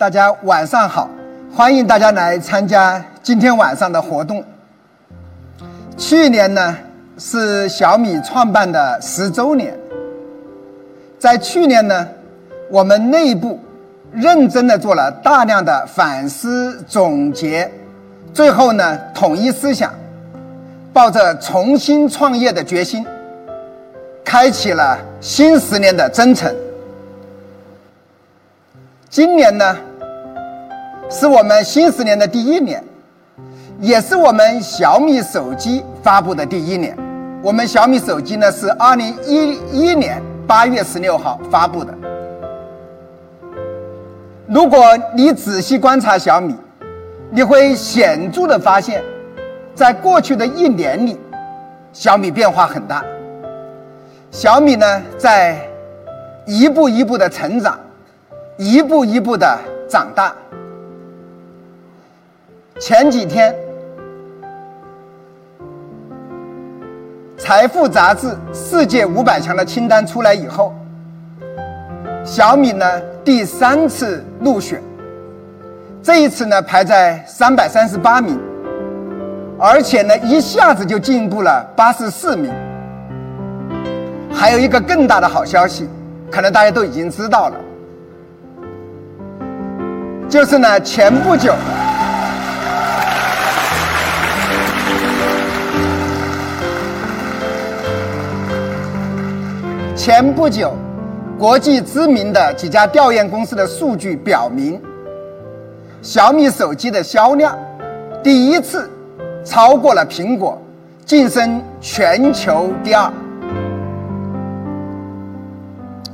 [0.00, 1.10] 大家晚上好，
[1.54, 4.42] 欢迎大家来参加今天晚上的活动。
[5.98, 6.74] 去年呢
[7.18, 9.78] 是小米创办的十周年，
[11.18, 12.08] 在去年呢，
[12.70, 13.60] 我们内部
[14.10, 17.70] 认真的做了大量的反思总结，
[18.32, 19.92] 最后呢统一思想，
[20.94, 23.04] 抱着重新创业的决心，
[24.24, 26.50] 开启了新十年的征程。
[29.10, 29.76] 今年呢？
[31.10, 32.82] 是我们新十年的第一年，
[33.80, 36.96] 也是我们小米手机发布的第一年。
[37.42, 41.92] 我们小米手机呢是二零一一年八月十六号发布的。
[44.46, 46.54] 如果你仔细观察小米，
[47.30, 49.02] 你会显著的发现，
[49.74, 51.18] 在过去的一年里，
[51.92, 53.04] 小米变化很大。
[54.30, 55.58] 小米呢在
[56.46, 57.76] 一步一步的成长，
[58.56, 60.32] 一步一步的长大。
[62.80, 63.54] 前几天，
[67.40, 70.72] 《财富》杂志世界五百强的清单出来以后，
[72.24, 72.86] 小米呢
[73.22, 74.82] 第三次入选，
[76.02, 78.40] 这一次呢排在三百三十八名，
[79.58, 82.50] 而且呢一下子就进步了八十四名。
[84.32, 85.86] 还有一个更大的好消息，
[86.30, 87.56] 可能大家都已经知道了，
[90.30, 91.52] 就是呢前不久。
[100.02, 100.72] 前不久，
[101.38, 104.80] 国际知名的几家调研公司的数据表明，
[106.00, 107.54] 小米手机的销量
[108.22, 108.88] 第一次
[109.44, 110.58] 超过了苹果，
[111.04, 113.12] 晋升全球第二。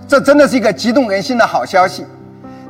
[0.09, 2.05] 这真的是一个激动人心的好消息。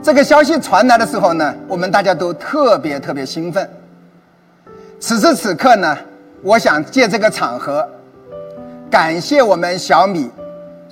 [0.02, 3.66] 这个消息传来的时候呢，我们大家都特别特别兴奋。
[5.00, 5.96] 此时此刻呢，
[6.42, 7.88] 我想借这个场合，
[8.90, 10.30] 感谢我们小米。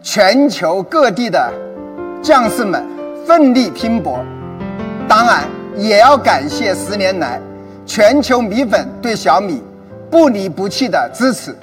[0.04, 1.50] 全球各地的
[2.22, 2.86] 将士们
[3.26, 4.22] 奋力拼搏，
[5.08, 5.48] 当然
[5.78, 7.40] 也要感谢十年来
[7.86, 9.62] 全球米粉对小米
[10.10, 11.56] 不离不弃的支持。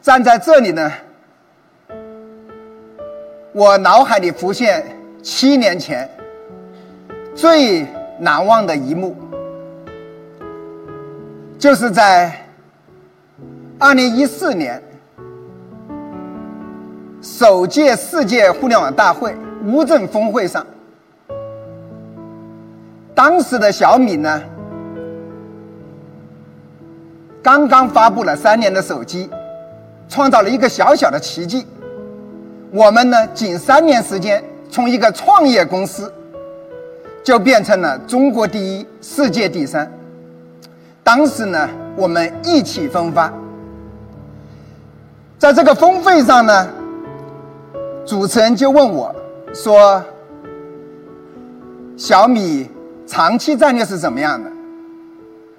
[0.00, 0.92] 站在这里呢，
[3.52, 4.86] 我脑海里浮现
[5.24, 6.08] 七年前
[7.34, 7.84] 最
[8.18, 9.16] 难忘的一幕。
[11.58, 12.46] 就是在
[13.78, 14.82] 二零一四年
[17.22, 20.66] 首届世界互联网大会乌镇峰会上，
[23.14, 24.42] 当时的小米呢，
[27.42, 29.30] 刚刚发布了三年的手机，
[30.06, 31.66] 创造了一个小小的奇迹。
[32.70, 36.12] 我们呢，仅三年时间，从一个创业公司，
[37.24, 39.90] 就变成了中国第一、世界第三。
[41.02, 43.32] 当时呢，我们意气风发，
[45.38, 46.68] 在这个峰会上呢，
[48.04, 49.14] 主持人就问我，
[49.54, 50.04] 说
[51.96, 52.68] ：“小米
[53.06, 54.50] 长期战略是怎么样的？”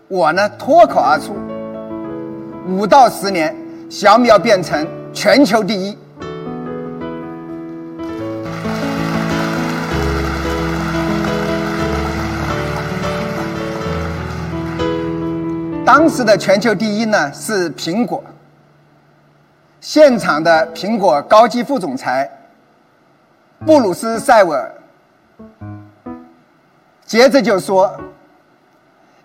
[0.07, 1.33] 我呢脱口而出
[2.69, 3.55] ：“五到十年，
[3.89, 5.97] 小米要变成全球第一。”
[15.85, 18.23] 当时的全球第一呢是苹果。
[19.79, 22.27] 现场的苹果高级副总裁
[23.67, 24.73] 布鲁斯·塞维尔
[27.05, 27.95] 接着就说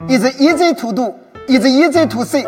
[0.00, 2.47] ：“It's easy to do, it's easy to see.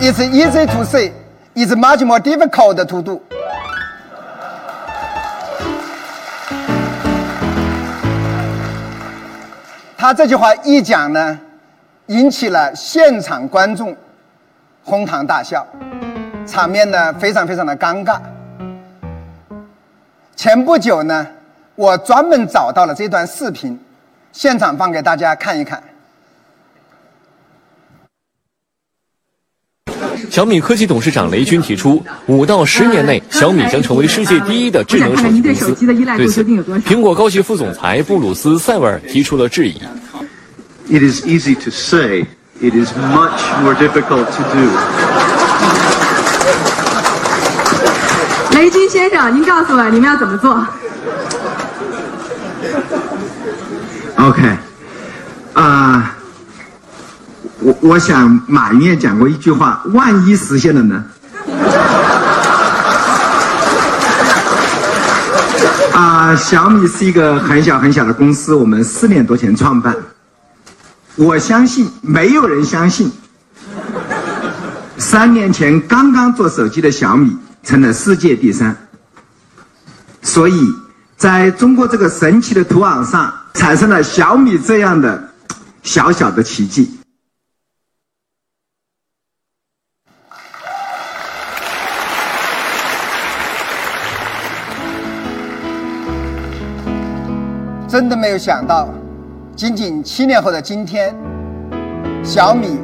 [0.00, 1.12] It's easy to say,
[1.54, 3.20] it's much more difficult to do.”
[10.04, 11.40] 他这句话一讲呢，
[12.08, 13.96] 引起了现场观众
[14.84, 15.66] 哄堂大笑，
[16.46, 18.20] 场面呢非常非常的尴尬。
[20.36, 21.26] 前不久呢，
[21.74, 23.82] 我专门找到了这段视频，
[24.30, 25.82] 现场放给大家看一看。
[30.30, 35.74] 小米科技董事长雷军提出，五到十年内，小米将成为世界第一的智能手机公司。
[36.16, 36.44] 对此，
[36.86, 39.80] 苹果高级副总裁布鲁斯·塞维尔提出了质疑。
[40.88, 42.26] It is easy to say,
[42.60, 44.70] it is much more difficult to do.
[48.52, 50.66] 雷军先生，您告诉我，你们要怎么做
[54.16, 54.42] ？OK，
[55.54, 56.13] 啊，
[57.64, 61.02] 我我想马云也讲过一句话：万一实现了呢？
[65.94, 69.96] 啊，小米是一个很小很小的公司，我们四年多前创办。
[71.16, 73.10] 我相信没有人相信，
[74.98, 78.76] 三年前刚刚做手机的小米成了世界第三。
[80.20, 80.68] 所以，
[81.16, 85.30] 在中国这个神奇的土壤上，产生了小米这样的
[85.82, 86.98] 小小的奇迹。
[97.94, 98.88] 真的没有想到，
[99.54, 101.14] 仅仅七年后的今天，
[102.24, 102.80] 小米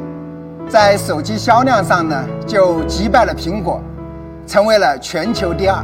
[0.69, 3.81] 在手机销量上呢就击败了苹果，
[4.47, 5.83] 成为了全球第二。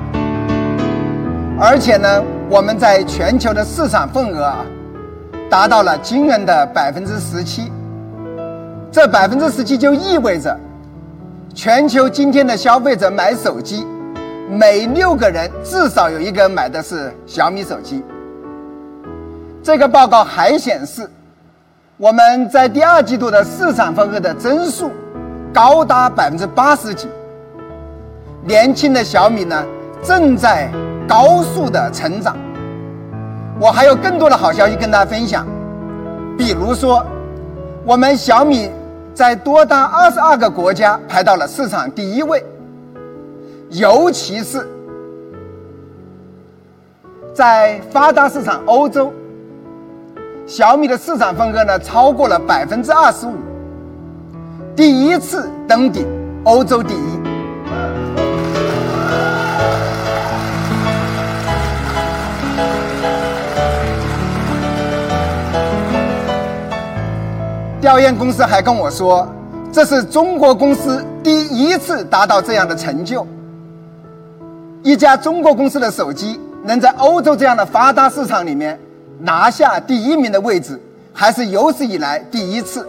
[1.60, 4.66] 而且呢，我们在全球的市场份额啊，
[5.50, 7.70] 达到了惊人的百分之十七。
[8.90, 10.58] 这百分之十七就意味着，
[11.54, 13.86] 全球今天的消费者买手机，
[14.50, 18.02] 每六个人至少有一个买的是小米手机。
[19.68, 21.12] 这个报告还显示，
[21.98, 24.90] 我们在第二季度的市场份额的增速
[25.54, 27.10] 高达百分之八十几。
[28.46, 29.62] 年轻的小米呢，
[30.02, 30.72] 正在
[31.06, 32.38] 高速的成长。
[33.60, 35.46] 我还有更多的好消息跟大家分享，
[36.38, 37.06] 比如说，
[37.84, 38.72] 我们小米
[39.14, 42.42] 在多达二十二个国家排到了市场第一位，
[43.72, 44.66] 尤其是
[47.34, 49.12] 在发达市场欧洲。
[50.48, 53.36] 小米的市场份额呢，超过了百分之二十五，
[54.78, 56.08] 第一次登顶
[56.46, 57.20] 欧洲第一。
[67.82, 69.28] 调研公司还跟我说，
[69.70, 73.28] 这是中国公司第一次达到这样的成就。
[74.82, 78.80] 一家中国公司的手机能在欧洲这样的发达市场里面。
[79.20, 80.80] 拿下第一名的位置，
[81.14, 82.88] 还是有史以来第一次。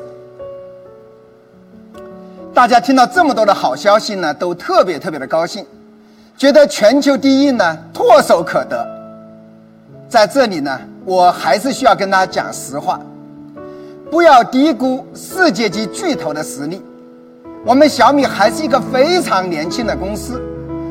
[2.53, 5.65] 大家听到这么多的好消息呢，都特别特别的高兴，
[6.37, 8.87] 觉得全球第一呢唾手可得。
[10.09, 12.99] 在这里呢，我还是需要跟大家讲实话，
[14.11, 16.83] 不要低估世界级巨头的实力。
[17.65, 20.43] 我们小米还是一个非常年轻的公司，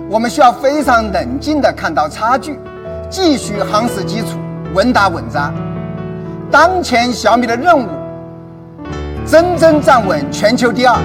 [0.10, 2.58] 我们需要非常冷静的看到差距，
[3.10, 4.38] 继续夯实基础。
[4.78, 5.52] 稳打稳扎，
[6.52, 7.88] 当前小米的任务，
[9.26, 10.96] 真正站稳全球第二。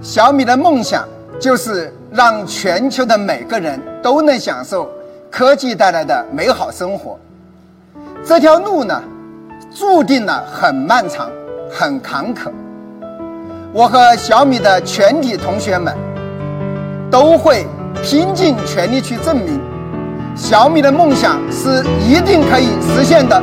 [0.00, 1.06] 小米的梦想
[1.38, 4.88] 就是让全球的每个人都能享受
[5.30, 7.18] 科技带来的美好生活。
[8.24, 8.98] 这条路呢，
[9.74, 11.30] 注定了很漫长，
[11.70, 12.50] 很坎坷。
[13.76, 15.92] 我和小米的全体同学们
[17.10, 17.66] 都会
[18.04, 19.60] 拼尽全力去证明，
[20.36, 23.42] 小米的梦想是一定可以实现的。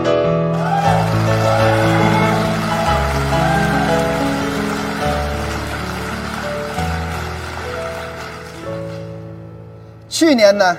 [10.07, 10.77] 去年呢，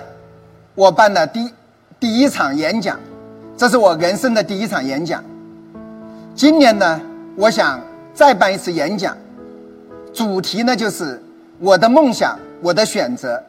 [0.75, 1.53] 我办的第
[2.01, 2.99] 第一场演讲，
[3.55, 5.23] 这是我人生的第一场演讲。
[6.35, 6.99] 今年呢，
[7.37, 7.79] 我想
[8.15, 9.15] 再办一次演讲。
[10.13, 11.23] 主题呢，就是
[11.59, 13.43] 我的梦想，我的选择。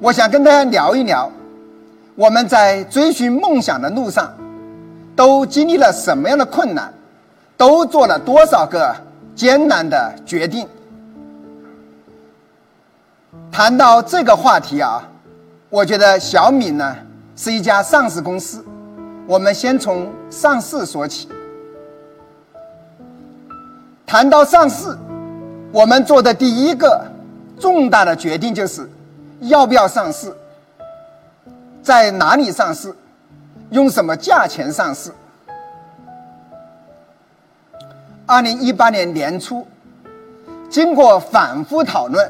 [0.00, 1.30] 我想跟大家聊一聊，
[2.14, 4.34] 我们在追寻梦想的路上，
[5.14, 6.92] 都经历了什么样的困难，
[7.56, 8.94] 都做了多少个
[9.34, 10.68] 艰难的决定。
[13.50, 15.02] 谈到这个话题啊，
[15.70, 16.94] 我觉得小米呢
[17.36, 18.62] 是一家上市公司，
[19.26, 21.28] 我们先从上市说起。
[24.06, 24.96] 谈到上市。
[25.76, 27.06] 我们做的第一个
[27.60, 28.88] 重大的决定就是
[29.40, 30.34] 要不要上市，
[31.82, 32.94] 在哪里上市，
[33.68, 35.12] 用什么价钱上市。
[38.24, 39.66] 二零一八年年初，
[40.70, 42.26] 经过反复讨论，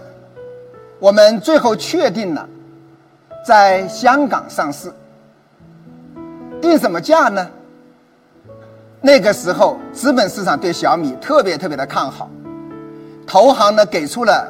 [0.99, 2.49] 我们最后确定了
[3.47, 4.93] 在香港上市。
[6.61, 7.49] 定什么价呢？
[9.01, 12.29] 那个时候，资本市场对小米特别特别的看好。
[13.27, 14.49] 投行呢给出了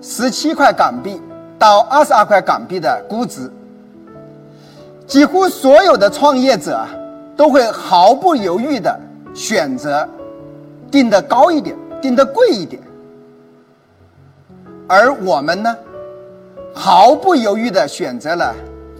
[0.00, 1.20] 十七块港币
[1.58, 3.50] 到二十二块港币的估值，
[5.06, 6.86] 几乎所有的创业者
[7.36, 8.98] 都会毫不犹豫的
[9.34, 10.08] 选择
[10.90, 12.80] 定的高一点，定的贵一点。
[14.88, 15.76] 而我们呢，
[16.72, 18.54] 毫不犹豫的选择了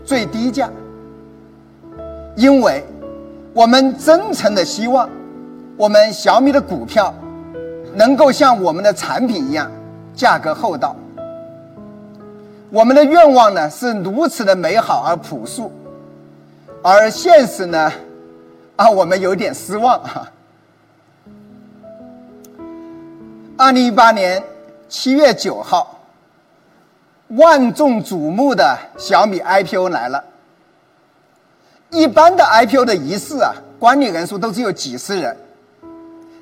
[0.04, 0.68] 最低价，
[2.36, 2.84] 因为
[3.54, 5.08] 我们真诚的希望
[5.76, 7.14] 我们小米的股票
[7.98, 9.68] 能够像我们的产品一样
[10.14, 10.94] 价格厚道。
[12.70, 15.72] 我们的愿望呢是如此的美好而朴素，
[16.80, 17.92] 而现实呢，
[18.76, 20.28] 啊，我们有点失望哈。
[23.56, 24.40] 二零一八年
[24.88, 25.98] 七月九号，
[27.30, 30.22] 万众瞩目的小米 IPO 来了。
[31.90, 35.36] 一般的 IPO 的仪式啊，管理人数都只有几十人，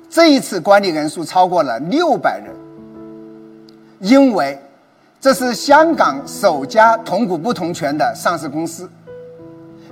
[0.09, 2.55] 这一次管理人数超过了六百人，
[3.99, 4.57] 因为
[5.19, 8.89] 这是香港首家同股不同权的上市公司，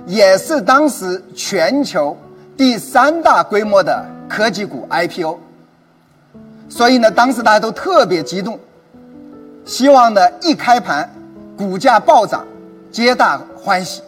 [0.06, 2.16] 也是当时全球
[2.56, 5.38] 第三大规模的科技股 IPO。
[6.68, 8.58] 所以呢，当时大家都特别激动，
[9.64, 11.08] 希望呢一开盘，
[11.56, 12.44] 股价暴涨，
[12.90, 14.02] 皆大欢喜。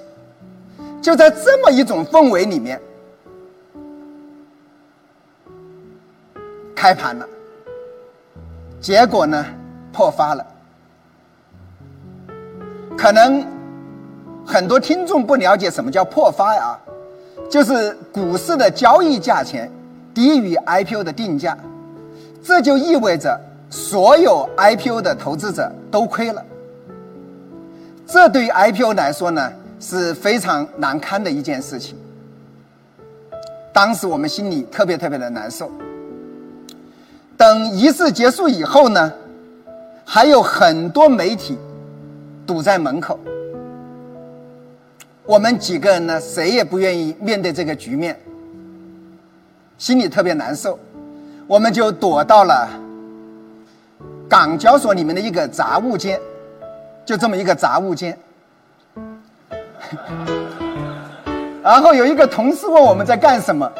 [1.00, 2.80] 就在这么一种氛围里面，
[6.80, 7.26] 开盘了，
[8.80, 9.44] 结果呢
[9.92, 10.46] 破发了。
[12.96, 13.44] 可能
[14.46, 16.78] 很多听众不了解什么叫破发呀，
[17.50, 19.68] 就是股市的交易价钱
[20.14, 21.58] 低于 IPO 的定价。
[22.44, 23.36] 这就意味着
[23.68, 26.44] 所有 IPO 的投资者都亏了。
[28.06, 31.98] 这对于 IPO 来说呢是非常难堪的一件事情。
[33.72, 35.68] 当时我们心里特别特别的难受。
[37.38, 39.12] 等仪式结束以后呢，
[40.04, 41.56] 还有很多媒体
[42.44, 43.16] 堵在门口。
[45.24, 48.18] 我们几个人呢，谁也不愿意面对这个局面，
[49.78, 50.76] 心里特别难受。
[51.46, 52.68] 我们就躲到了
[54.28, 56.20] 港交所里面的一个杂物间，
[57.06, 58.18] 就这么一个杂物间。
[61.62, 63.70] 然后有一个同事问我们在干什么，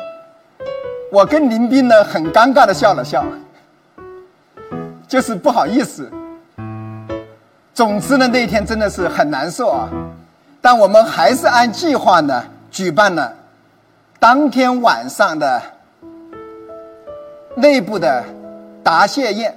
[1.11, 3.27] 我跟林斌呢很尴尬的笑了笑，
[5.09, 6.09] 就是不好意思。
[7.75, 9.89] 总之呢那天真的是很难受啊，
[10.61, 13.35] 但我们还是按计划呢举办了
[14.21, 15.61] 当天晚上的。
[17.57, 18.25] 内部的
[18.85, 19.53] 答谢宴，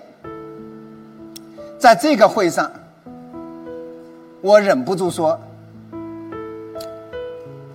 [1.78, 2.72] 在这个会上，
[4.42, 5.40] 我忍不住说：“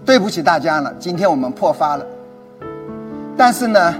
[0.04, 2.04] 对不起大家了，今天我们破发了。
[3.36, 3.94] 但是呢，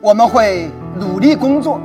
[0.00, 1.80] 我们会努力工作，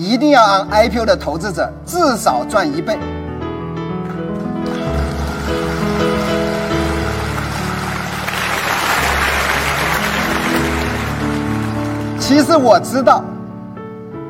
[0.00, 2.98] 一定要让 IPO 的投资者至少赚一倍。”
[12.18, 13.22] 其实我知道，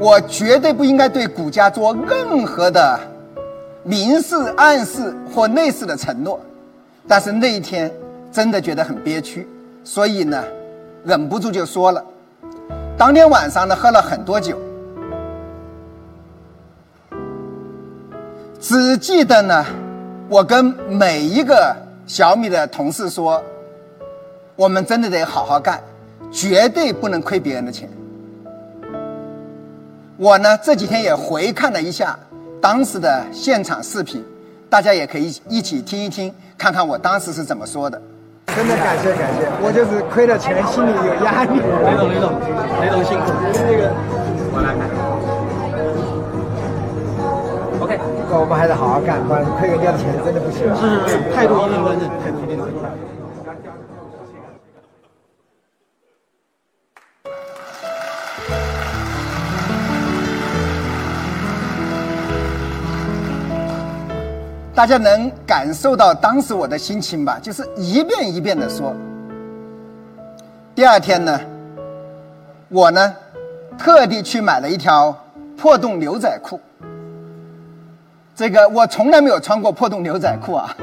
[0.00, 2.98] 我绝对不应该对股价做任何的
[3.84, 6.40] 明示、暗示或类似的承诺，
[7.06, 7.92] 但是那一天
[8.32, 9.46] 真的觉得很憋屈，
[9.84, 10.42] 所以呢，
[11.04, 12.02] 忍不住就说了。
[12.96, 14.58] 当天晚上呢，喝了很多酒，
[18.60, 19.64] 只记得呢，
[20.28, 21.74] 我跟每一个
[22.06, 23.42] 小米的同事说，
[24.54, 25.80] 我们真的得好好干。
[26.32, 27.90] 绝对不能亏别人的钱。
[30.16, 32.16] 我呢这几天也回看了一下
[32.60, 34.24] 当时的现场视频，
[34.68, 38.00] 大家也可以一起听一听，看看我当时是怎么说的。
[38.54, 41.58] 真的感谢感谢，我就是亏了钱，心里有压力。
[41.58, 42.30] 雷总雷总
[42.80, 43.32] 雷总辛苦。
[43.66, 43.92] 那个
[44.52, 44.70] 我来。
[44.72, 45.09] OK，
[48.38, 50.60] 我们还得好好干，不然亏人家的钱真的不行。
[50.76, 52.80] 是是是，态度一定端正，态度一定端正。
[64.72, 67.38] 大家能感受到当时我的心情吧？
[67.42, 68.94] 就是一遍一遍的说。
[70.74, 71.38] 第二天呢，
[72.70, 73.14] 我呢
[73.76, 75.14] 特地去买了一条
[75.56, 76.58] 破洞牛仔裤。
[78.40, 80.74] 这个我从来没有穿过破洞牛仔裤啊，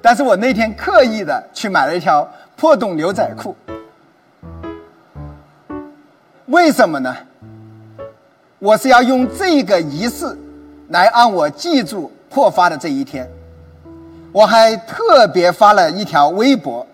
[0.00, 3.54] 但是我那天刻意的去买了一条破洞牛仔裤。
[6.46, 7.14] 为什么呢？
[8.58, 10.34] 我是要用这个仪式
[10.88, 12.10] 来让我记住。
[12.30, 13.30] 破发的这一天，
[14.32, 16.86] 我还特别发了一条微博。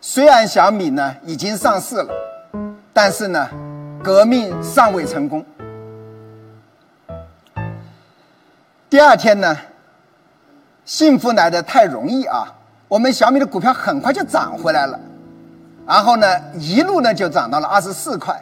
[0.00, 2.08] 虽然小米呢已经上市了，
[2.94, 3.46] 但是呢，
[4.02, 5.44] 革命尚未成功。
[8.88, 9.56] 第二天呢，
[10.84, 12.54] 幸福来的太容易啊！
[12.86, 14.98] 我们小米的股票很快就涨回来了，
[15.84, 18.40] 然后呢，一路呢就涨到了二十四块，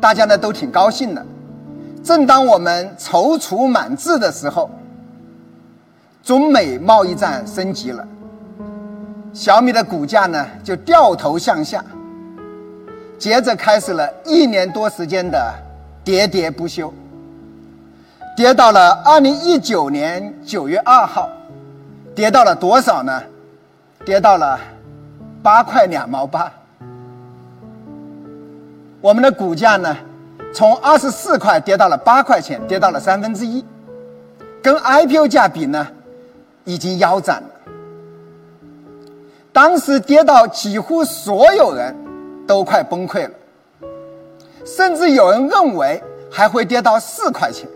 [0.00, 1.26] 大家呢都挺高兴的。
[2.04, 4.70] 正当我们踌躇满志的时候，
[6.22, 8.06] 中美贸易战升级了，
[9.32, 11.84] 小米的股价呢就掉头向下，
[13.18, 15.52] 接着开始了一年多时间的
[16.04, 16.94] 喋喋不休，
[18.40, 21.28] 跌到了二零一九年九月二号，
[22.14, 23.22] 跌到了多少呢？
[24.02, 24.58] 跌到了
[25.42, 26.50] 八块两毛八。
[29.02, 29.94] 我们的股价呢，
[30.54, 33.62] 从二十四块跌到了八块钱，跌到了三分之一，
[34.62, 35.86] 跟 IPO 价比呢，
[36.64, 37.50] 已经腰斩了。
[39.52, 41.94] 当时跌到几乎所有人
[42.46, 43.34] 都快崩溃了，
[44.64, 47.68] 甚至有人认为还会跌到四块钱。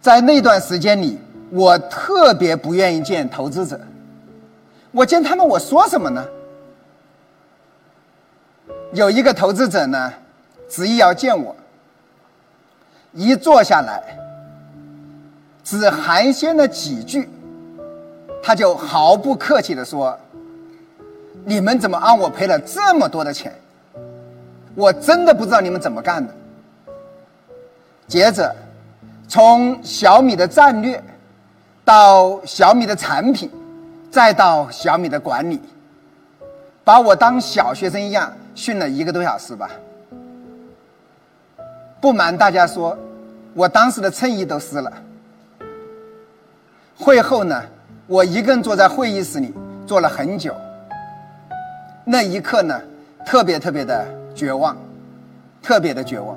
[0.00, 1.18] 在那段时间里，
[1.50, 3.78] 我特别不愿意见投资者，
[4.92, 6.24] 我见他们，我说什么呢？
[8.92, 10.12] 有一个投资者呢，
[10.68, 11.54] 执意要见我。
[13.12, 14.18] 一坐下来，
[15.64, 17.28] 只寒暄了几句，
[18.42, 20.16] 他就毫不客气的说
[21.44, 23.52] ：“你们怎么让我赔了这么多的钱？
[24.74, 26.32] 我真的不知道你们怎么干的。”
[28.06, 28.54] 接着，
[29.28, 31.00] 从小米的战略，
[31.84, 33.50] 到小米的产品，
[34.10, 35.60] 再到小米的管理，
[36.82, 38.32] 把我当小学生一样。
[38.54, 39.70] 训了一个多小时吧，
[42.00, 42.98] 不瞒大家说，
[43.54, 44.92] 我当时的衬衣都湿了。
[46.96, 47.62] 会后呢，
[48.08, 49.54] 我一个人坐在会议室里
[49.86, 50.52] 坐了很久。
[52.04, 52.80] 那一刻呢，
[53.24, 54.04] 特别特别的
[54.34, 54.76] 绝望，
[55.62, 56.36] 特别的绝望。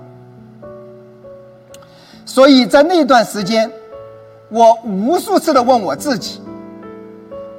[2.33, 3.69] 所以在那段时间，
[4.47, 6.41] 我无数次的问我自己：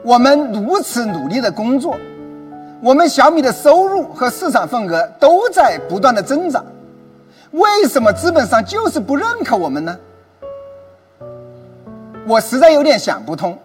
[0.02, 1.94] 我们如此努力的工作。
[2.80, 6.64] 我们小米的收入和市场份额都在不断的增长，
[7.50, 9.94] 为什么资本上就是不认可我们呢？
[12.26, 13.58] 我实在有点想不通。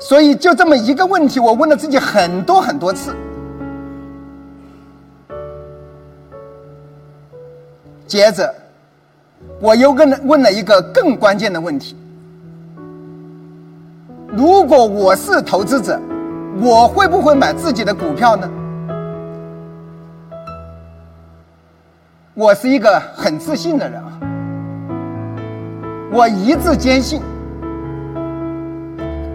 [0.00, 3.14] 所以就这么一个问题，我问了自己很多很多次。
[8.06, 8.54] 接着，
[9.60, 11.96] 我又问了问了一个更关键的问题：
[14.28, 16.00] 如果我是投资者？
[16.62, 18.48] 我会不会买自己的股票呢？
[22.32, 24.20] 我是一个很自信的人啊，
[26.12, 27.20] 我一直坚信，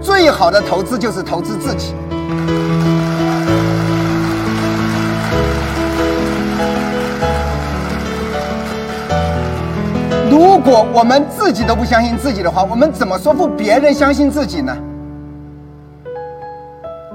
[0.02, 1.94] 最好的投资就是投资自己。
[10.70, 14.78] 果我们自己都不相信自己的话，我们怎么说服别人相信自己呢？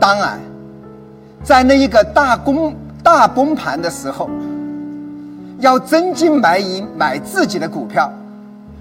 [0.01, 0.41] 当然，
[1.43, 4.29] 在那一个大崩大崩盘的时候，
[5.61, 8.13] 要真金白银买自己的股票，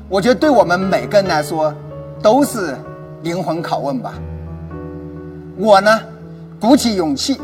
[0.09, 1.73] 我觉得对我们每个人来说
[2.21, 2.75] 都是
[3.21, 4.13] 灵魂拷问吧。
[5.55, 5.99] 我呢，
[6.59, 7.39] 鼓起勇气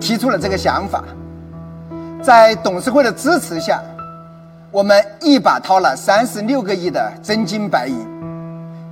[0.00, 1.04] 提出了这个想法，
[2.20, 3.80] 在董事会的支持下，
[4.76, 7.96] 我们一把掏了三十六个亿的真金白银，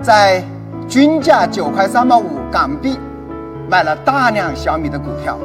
[0.03, 0.43] 在
[0.89, 2.99] 均价九块三毛五港币。
[3.69, 5.39] 买了大量小米的股票，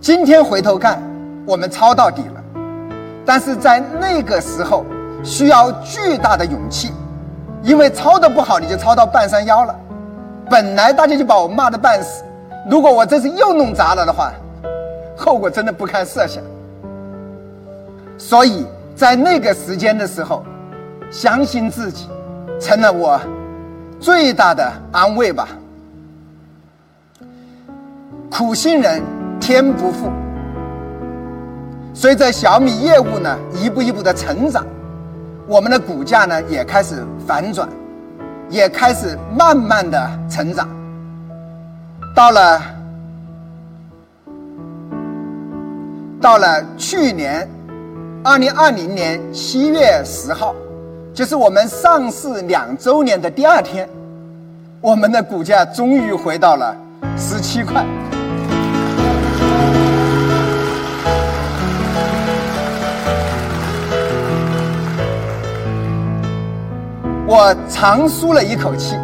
[0.00, 1.02] 今天回头看，
[1.44, 2.44] 我们抄到底了，
[3.24, 4.86] 但是在那个时候
[5.24, 6.92] 需要巨大的勇气，
[7.64, 9.74] 因为抄的不好你就抄到半山腰了。
[10.48, 12.22] 本来大家就把我骂的半死，
[12.70, 14.32] 如果我这次又弄砸了的话，
[15.16, 16.40] 后果真的不堪设想。
[18.18, 20.44] 所以在那个时间的时候，
[21.10, 22.08] 相信自己，
[22.60, 23.20] 成了我
[24.00, 25.48] 最大的安慰吧。
[28.30, 29.02] 苦心人
[29.40, 30.10] 天不负。
[31.94, 34.66] 随着小米业务呢一步一步的成长，
[35.46, 37.68] 我们的股价呢也开始反转，
[38.50, 40.68] 也开始慢慢的成长。
[42.14, 42.62] 到了
[46.20, 47.48] 到了去年
[48.28, 50.52] 二零二零年七月十号，
[51.14, 53.88] 就是我们上市两周年的第二天，
[54.80, 56.76] 我们的股价终于回到了
[57.16, 57.86] 十七块。
[67.28, 68.96] 我长舒了一口气，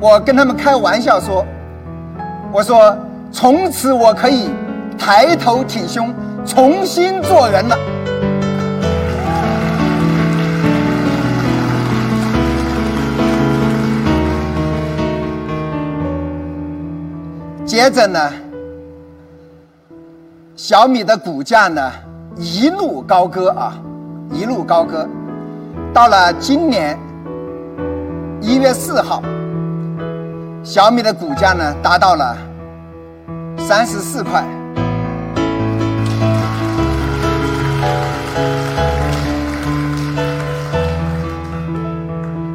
[0.00, 1.44] 我跟他们开玩笑说
[2.50, 2.96] ：“我说
[3.30, 4.48] 从此我可以
[4.96, 6.14] 抬头挺胸，
[6.46, 7.76] 重新做人了。”
[17.76, 18.32] 接着呢，
[20.56, 21.92] 小米的股价呢
[22.34, 23.74] 一路高歌啊，
[24.32, 25.06] 一路高歌，
[25.92, 26.98] 到了今年
[28.40, 29.22] 一月四号，
[30.64, 32.34] 小米的股价呢达到了
[33.58, 34.42] 三十四块。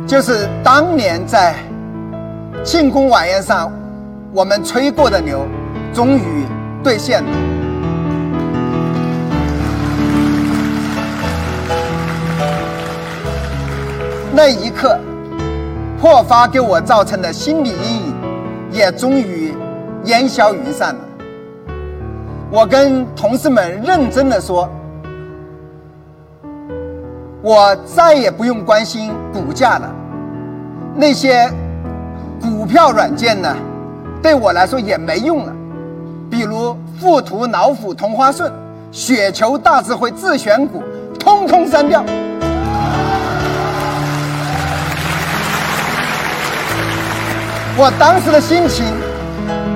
[0.07, 1.53] 就是当年在
[2.63, 3.71] 庆功晚宴上，
[4.33, 5.45] 我们吹过的牛，
[5.93, 6.45] 终于
[6.81, 7.29] 兑现了。
[14.33, 14.97] 那一刻，
[15.99, 18.15] 破发给我造成的心理阴影，
[18.71, 19.53] 也终于
[20.05, 21.01] 烟消云散了。
[22.49, 24.69] 我跟同事们认真的说。
[27.43, 29.91] 我再也不用关心股价了，
[30.95, 31.51] 那些
[32.39, 33.55] 股票软件呢，
[34.21, 35.53] 对我来说也没用了。
[36.29, 38.51] 比如富途、老虎、同花顺、
[38.91, 40.83] 雪球、大智慧、自选股，
[41.19, 42.03] 通通删掉。
[47.77, 48.85] 我当时的心情，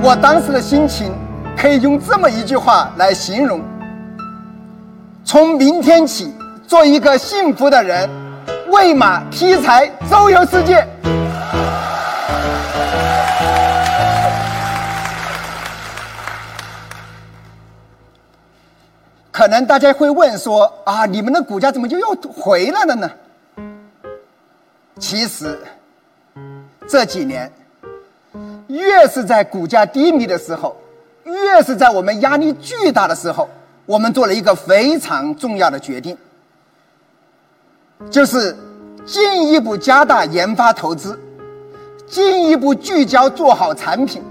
[0.01, 1.11] 我当时的心情，
[1.57, 3.61] 可以用这么一句话来形容：
[5.23, 6.33] 从明天起。
[6.67, 8.09] 做一个幸福的人，
[8.69, 10.83] 喂马劈柴，周游世界。
[19.63, 23.11] 大家会问说：啊，你们的股价怎么就又回来了呢？
[24.97, 25.59] 其实
[26.87, 27.51] 这几年，
[28.65, 30.75] 越是在股价低迷的时候，
[31.25, 33.47] 越是在我们压力巨大的时候，
[33.85, 36.17] 我们做了一个非常重要的决定。
[38.09, 38.55] 就是
[39.05, 41.19] 进一步加大研发投资，
[42.07, 44.23] 进一步聚焦做好产品，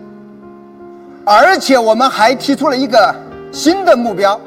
[1.25, 3.15] 而且我们还提出了一个
[3.53, 4.39] 新的目标，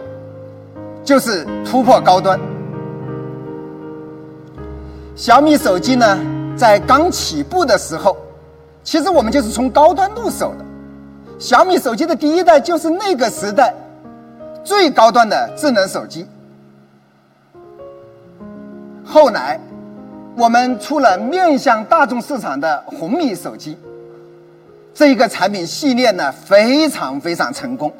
[1.07, 2.37] 就是突破高端。
[5.15, 6.19] 小米手机呢，
[6.57, 8.17] 在刚起步的时候，
[8.83, 10.65] 其实我们就是从高端入手的。
[11.39, 13.73] 小米手机的第一代就是那个时代
[14.65, 16.27] 最高端的智能手机。
[19.05, 19.57] 后来，
[20.35, 23.77] 我们出了面向大众市场的红米手机，
[24.93, 27.93] 这一个产品系列呢非常非常成功。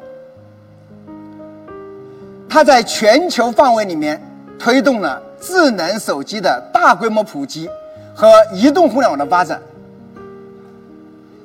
[2.48, 4.20] 它在全球范围里面
[4.58, 7.68] 推动了智能手机的大规模普及
[8.14, 9.60] 和移动互联网的发展。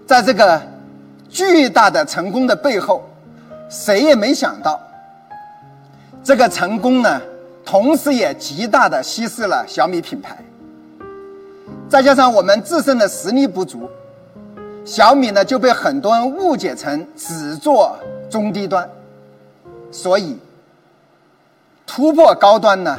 [0.07, 0.61] 在这个
[1.29, 3.03] 巨大的成功的背后，
[3.69, 4.79] 谁也没想到，
[6.23, 7.21] 这个成功呢？
[7.65, 10.37] 同时也极大的稀释了小米品牌，
[11.87, 13.89] 再加上我们自身的实力不足，
[14.83, 17.97] 小米呢就被很多人误解成只做
[18.29, 18.87] 中低端，
[19.93, 20.37] 所以
[21.95, 22.97] 突破高端呢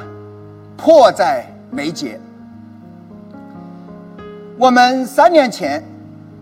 [0.77, 2.21] 迫在眉睫。
[4.57, 5.85] 我们三年前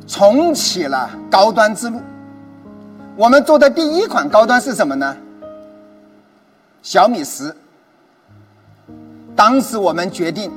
[0.07, 1.99] 重启了高端之路，
[3.17, 5.17] 我们做的第一款高端是什么呢？
[6.83, 7.57] 小米十。
[9.35, 10.53] 当时我们决定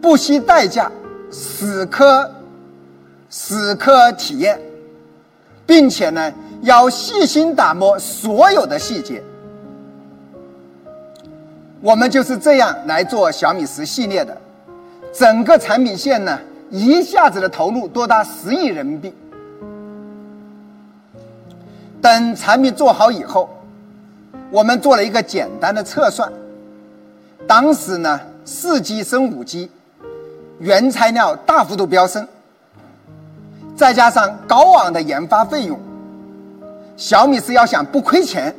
[0.00, 0.88] 不惜代价，
[1.32, 2.30] 死磕
[3.28, 4.56] 死磕体验，
[5.66, 9.20] 并且呢要细心打磨所有的细节。
[11.82, 14.34] 我们就是这样来做小米十系列的，
[15.12, 16.38] 整个产品线呢
[16.70, 19.12] 一下子的投入多达十亿人民币。
[22.00, 23.50] 等产品做好以后，
[24.50, 26.32] 我们做了一个简单的测算。
[27.48, 29.68] 当时呢，四 G 升五 G，
[30.60, 32.26] 原材料大幅度飙升，
[33.76, 35.78] 再加上高昂的研发费用，
[36.96, 38.54] 小米是要想不亏钱，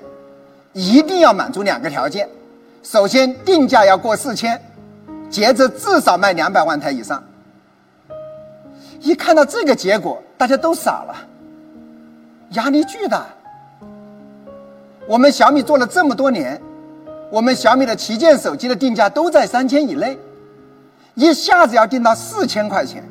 [0.74, 2.28] 一定要满足两个条件：
[2.84, 4.62] 首先定价要过四千，
[5.30, 7.24] 接着至少卖两百万台以上。
[9.00, 11.16] 一看到这个结果，大家都傻了，
[12.52, 13.26] 压力巨大。
[15.08, 16.62] 我们小米做了这么多年。
[17.32, 20.20] 我们小米的旗舰手机的定价都在三千以内，
[21.16, 23.04] 一下子要定到四千块钱，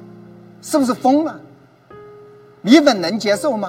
[0.60, 1.40] 是不是疯了？
[2.60, 3.68] 米粉能接受吗？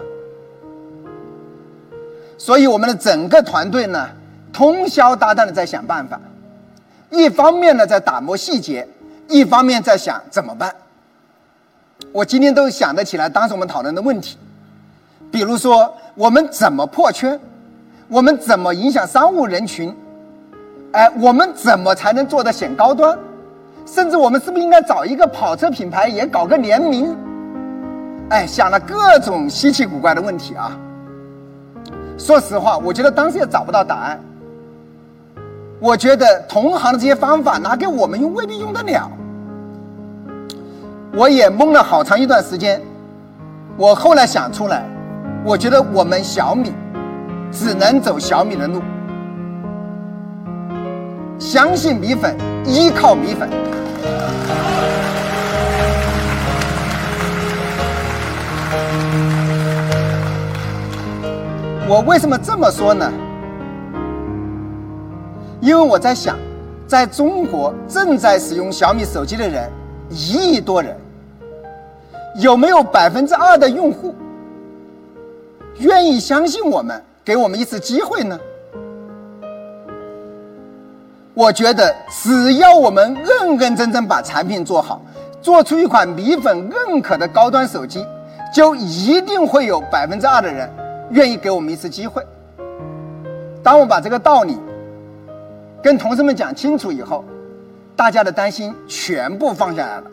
[2.38, 4.08] 所以我们的整个团队呢，
[4.54, 6.18] 通宵达旦的在想办法，
[7.10, 8.88] 一方面呢在打磨细节，
[9.28, 10.74] 一方面在想怎么办。
[12.12, 14.38] 我今天都想得起来当时我们讨论的问题，
[15.32, 17.40] 比如说我们怎么破圈，
[18.08, 19.94] 我们怎么影响商务人群。
[20.92, 23.18] 哎，我们怎么才能做得显高端？
[23.88, 27.18] 甚至我们是不是应该找一个跑车品牌也搞个联名？
[28.30, 30.78] 哎，想了各种稀奇古怪的问题啊。
[32.16, 34.20] 说实话，我觉得当时也找不到答案。
[35.84, 39.12] 我觉得同行的这些方法拿给我们用未必用得了。
[41.14, 42.82] 我也懵了好长一段时间。
[43.76, 44.86] 我后来想出来，
[45.44, 46.72] 我觉得我们小米
[47.52, 48.82] 只能走小米的路，
[51.38, 53.50] 相信米粉，依靠米粉。
[61.90, 63.12] 我为什么这么说呢？
[65.64, 66.38] 因为我在想，
[66.86, 69.72] 在中国正在使用小米手机的人
[70.10, 70.94] 一亿多人，
[72.36, 74.14] 有没有百分之二的用户
[75.78, 78.38] 愿意相信我们，给我们一次机会呢？
[81.34, 85.02] 我觉得，只要我们认认真真把产品做好，
[85.42, 88.06] 做出一款米粉认可的高端手机，
[88.54, 90.70] 就一定会有百分之二的人。
[91.12, 92.22] 愿意给我们一次机会。
[93.64, 94.58] 当我把这个道理
[95.84, 97.26] 跟同事们讲清楚以后，
[97.94, 100.10] 大家的担心全部放下来了。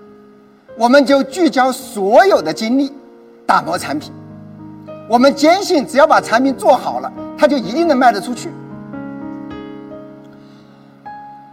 [0.77, 2.93] 我们就聚焦所有的精力
[3.47, 4.13] 打磨产品。
[5.09, 8.51] 我们坚信，只要把产品做好了，它就一定能卖得出去。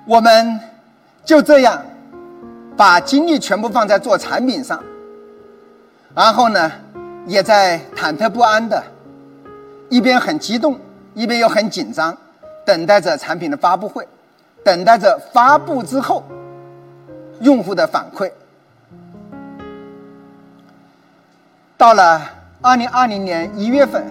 [0.05, 0.59] 我们
[1.23, 1.85] 就这样
[2.75, 4.83] 把精力全部放在做产品上，
[6.15, 6.71] 然后呢，
[7.27, 8.83] 也在忐忑不安的。
[9.89, 10.79] 一边很激动，
[11.13, 12.17] 一边又很紧张，
[12.67, 14.05] 等待着产品的发布会，
[14.61, 16.21] 等待着发布之后
[17.39, 18.29] 用户的反馈。
[21.77, 22.21] 到了
[22.61, 24.03] 二零二零年一月份，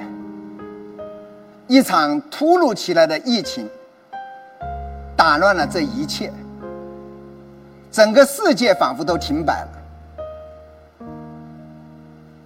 [1.66, 3.68] 一场突如其来的疫情
[5.14, 6.32] 打乱了这一切，
[7.92, 9.68] 整个世界仿佛都停摆了。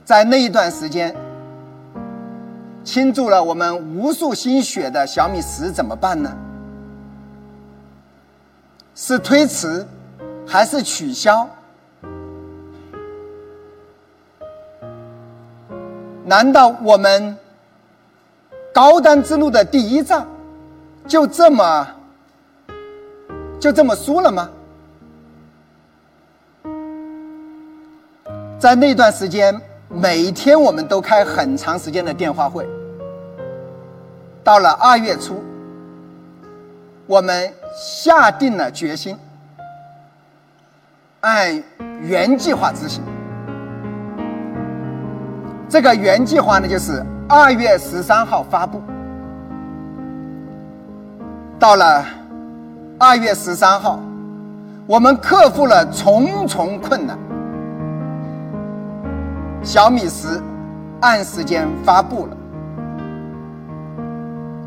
[0.05, 1.14] 在那一段时间。
[2.83, 6.31] 倾注了我们无数心血的小米十怎么办呢？
[8.95, 9.87] 是推迟，
[10.47, 11.49] 还是取消？
[16.25, 17.37] 难道我们
[18.73, 20.27] 高端之路的第一仗
[21.07, 21.87] 就这么
[23.59, 24.51] 就这么输了吗？
[28.59, 29.61] 在那段时间。
[29.92, 32.64] 每天我们都开很长时间的电话会。
[34.44, 35.42] 到了二月初，
[37.07, 39.18] 我们下定了决心，
[41.20, 41.61] 按
[42.00, 43.03] 原计划执行。
[45.68, 48.81] 这个原计划呢，就是二月十三号发布。
[51.59, 52.07] 到了
[52.96, 53.98] 二月十三号，
[54.87, 57.18] 我们克服了重重困难。
[59.62, 60.40] 小米十
[61.03, 62.37] 按时间发布了，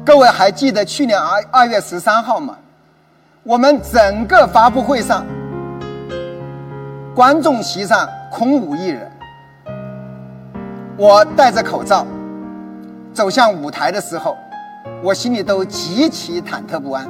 [0.05, 2.55] 各位还记得去年二二月十三号吗？
[3.41, 5.25] 我们整个发布会上，
[7.15, 9.11] 观众席上空无一人。
[10.95, 12.05] 我戴着口罩
[13.11, 14.37] 走向舞台的时候，
[15.01, 17.09] 我心里都极其忐忑不安。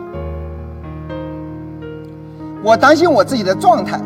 [2.64, 4.00] 我担心我自己的状态，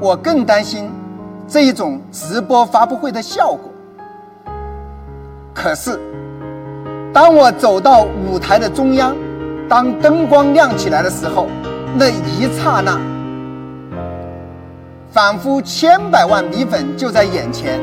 [0.00, 0.90] 我更担心。
[1.46, 3.70] 这一种直播发布会的效果，
[5.52, 6.00] 可是，
[7.12, 9.14] 当我走到舞台的中央，
[9.68, 11.46] 当灯光亮起来的时候，
[11.96, 12.98] 那一刹那，
[15.12, 17.78] 仿佛千百万米粉就在眼前，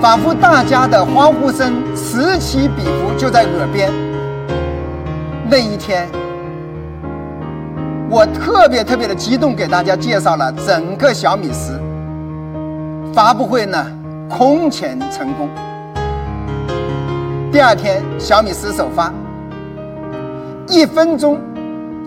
[0.00, 3.92] 仿佛大家的欢呼声此起彼伏就在耳边。
[5.48, 6.08] 那一天，
[8.10, 11.78] 我特别特别的激动，给大家介绍了整个小米十。
[13.16, 13.82] 发布会呢，
[14.28, 15.48] 空前成功。
[17.50, 19.10] 第二天，小米十首发，
[20.68, 21.40] 一分钟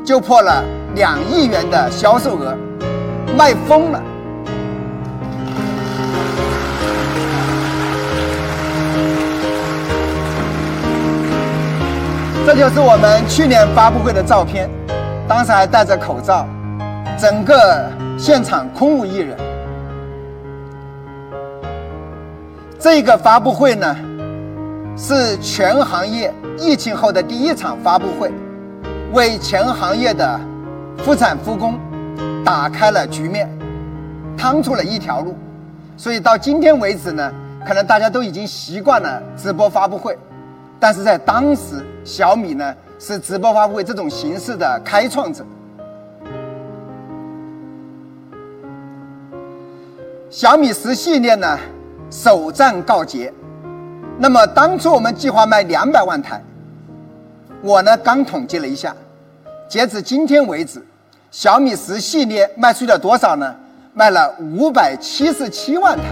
[0.06, 2.56] 就破了两亿元的销售额，
[3.36, 4.00] 卖疯了。
[12.46, 14.70] 这就是我们去年发布会的照片，
[15.28, 16.46] 当时还戴着口罩，
[17.18, 19.49] 整个现场空无一人。
[22.80, 23.94] 这个发布会呢，
[24.96, 28.32] 是全行业疫情后的第一场发布会，
[29.12, 30.40] 为全行业的
[31.00, 31.78] 复产复工
[32.46, 33.50] 打开了局面，
[34.38, 35.36] 趟出了一条路。
[35.98, 37.30] 所以到今天为止呢，
[37.68, 40.18] 可能大家都已经习惯了直播发布会，
[40.80, 45.46] 但是在当时，小米呢是直播发布会这种形式的开创者。
[50.30, 51.60] 小米十系列呢。
[52.10, 53.32] 首战告捷，
[54.18, 56.44] 那么当初我们计划卖两百万台，
[57.62, 58.96] 我呢刚统计了一下，
[59.68, 60.84] 截止今天为止，
[61.30, 63.56] 小米十系列卖出了多少呢？
[63.94, 66.04] 卖了五百七十七万台。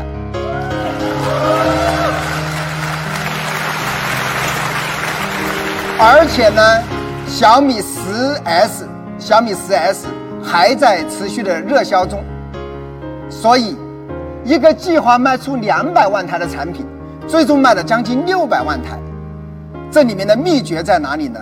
[5.99, 6.83] 而且呢，
[7.27, 10.05] 小米十 S、小米十 S
[10.43, 12.23] 还在持续的热销中，
[13.29, 13.75] 所以
[14.47, 16.83] 一个计划卖出两百万台的产品。
[17.27, 18.97] 最终卖了将近六百万台，
[19.91, 21.37] 这里面的秘诀在哪里呢？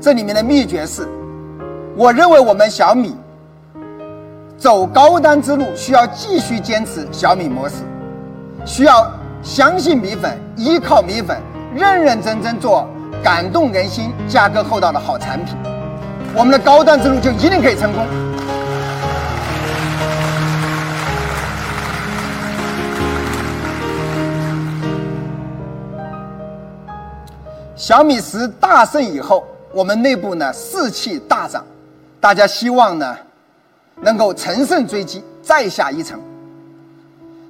[0.00, 1.08] 这里面的秘诀是，
[1.96, 3.16] 我认为我们小米
[4.56, 7.78] 走高端之路需要继续坚持小米模式，
[8.64, 9.10] 需要
[9.42, 11.36] 相信米粉，依靠米粉，
[11.74, 12.88] 认认真真做
[13.24, 15.56] 感动人心、价格厚道的好产品，
[16.32, 18.06] 我们的高端之路就一定可以成功。
[27.80, 31.64] 小米十大胜以后，我们内部呢士气大涨，
[32.20, 33.16] 大家希望呢
[34.02, 36.20] 能够乘胜追击，再下一城。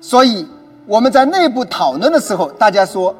[0.00, 0.46] 所以
[0.86, 3.12] 我们在内部讨论的时候，大家说，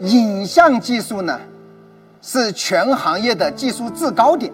[0.00, 1.40] 影像技术呢
[2.20, 4.52] 是全行业的技术制高点。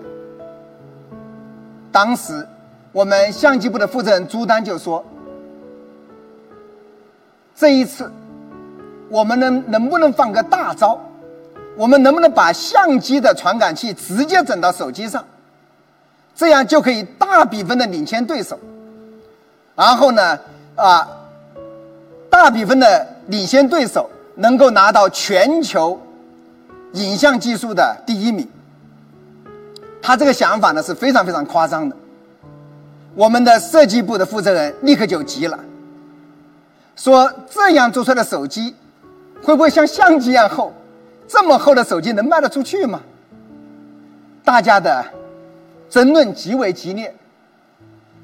[1.91, 2.47] 当时
[2.93, 5.05] 我们相机部的负责人朱丹就说，
[7.57, 8.09] 这一次。
[9.11, 10.99] 我们能能不能放个大招？
[11.77, 15.25] 我们能不能把相机的传感器直接整到手机上？
[16.35, 18.59] 这样就可以大比分的领先对手。
[19.75, 20.39] 然后呢，
[20.77, 21.09] 啊，
[22.31, 26.01] 大比分的领先对手能够拿到全球
[26.93, 28.49] 影像技术的第一名。
[30.03, 31.97] 他这个想法呢是非常非常夸张的。
[33.15, 35.59] 我们的设计部的负责人立刻就急了，
[36.95, 38.75] 说这样做出来的手机。
[39.43, 40.73] 会不会像相机一样厚？
[41.27, 43.01] 这么厚的手机能卖得出去吗？
[44.45, 45.05] 大家的
[45.89, 47.15] 争论极为激烈。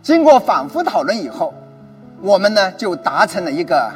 [0.03, 1.55] 经过反复讨论以后，
[2.21, 3.93] 我们呢就达成了一个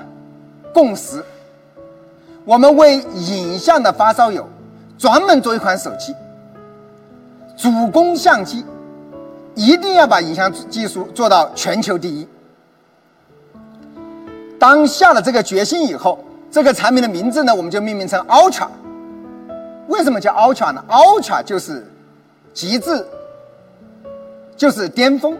[0.72, 1.24] 共识：
[2.44, 4.48] 我们为影像的发烧友
[4.96, 6.14] 专门做一款手机，
[7.56, 8.64] 主攻相机，
[9.56, 12.28] 一定要把影像技术做到全球第一。
[14.58, 16.24] 当下了这个决心以后。
[16.50, 18.66] 这个产品的名字呢，我们就命名成 Ultra。
[19.86, 21.86] 为什么叫 Ultra 呢？Ultra 就是
[22.52, 23.06] 极致，
[24.56, 25.38] 就是巅峰。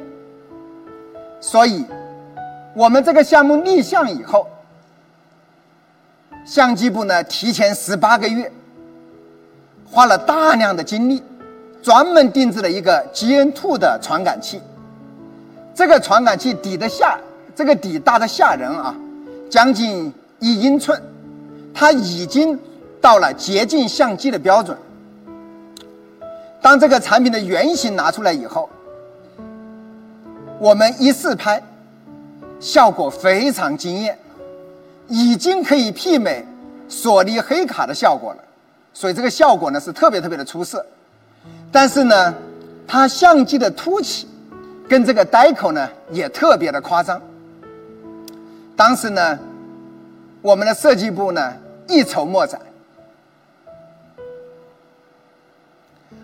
[1.41, 1.85] 所以，
[2.75, 4.47] 我们这个项目立项以后，
[6.47, 8.53] 相机部呢提前十八个月，
[9.91, 11.23] 花了大量的精力，
[11.83, 14.63] 专门定制了一个 GN2 的传感器。
[15.75, 17.19] 这个传感器底的下，
[17.57, 18.95] 这个底大的吓人啊，
[19.51, 20.15] 将近。
[20.41, 21.01] 一英寸，
[21.75, 22.59] 它已经
[23.01, 24.77] 到了接近相机的标准。
[26.63, 28.69] 当这个产品的原型拿出来以后，
[30.59, 31.63] 我们一试拍，
[32.59, 34.19] 效果非常惊艳，
[35.09, 36.45] 已经可以媲美
[36.89, 38.39] 索尼黑卡的效果了。
[38.95, 40.85] 所以这个效果呢是特别特别的出色。
[41.71, 42.35] 但是呢，
[42.87, 44.27] 它相机的凸起
[44.89, 47.21] 跟这个呆口呢也特别的夸张。
[48.75, 49.39] 当时呢。
[50.43, 51.53] 我们的设计部呢
[51.89, 52.61] 一筹莫展。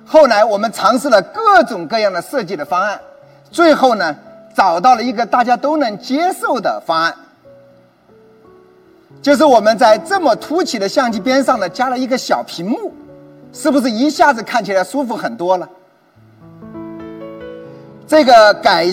[0.05, 3.01] 后来我们尝试了各种各样的设计的方案，
[3.51, 4.17] 最后呢
[4.55, 7.15] 找到了一个大家都能接受的方案，
[9.21, 12.95] 就是我们在这么凸起的相机边上呢加了一个小屏幕，
[13.53, 15.69] 是不是一下子看起来舒服很多了？
[18.07, 18.87] 这个改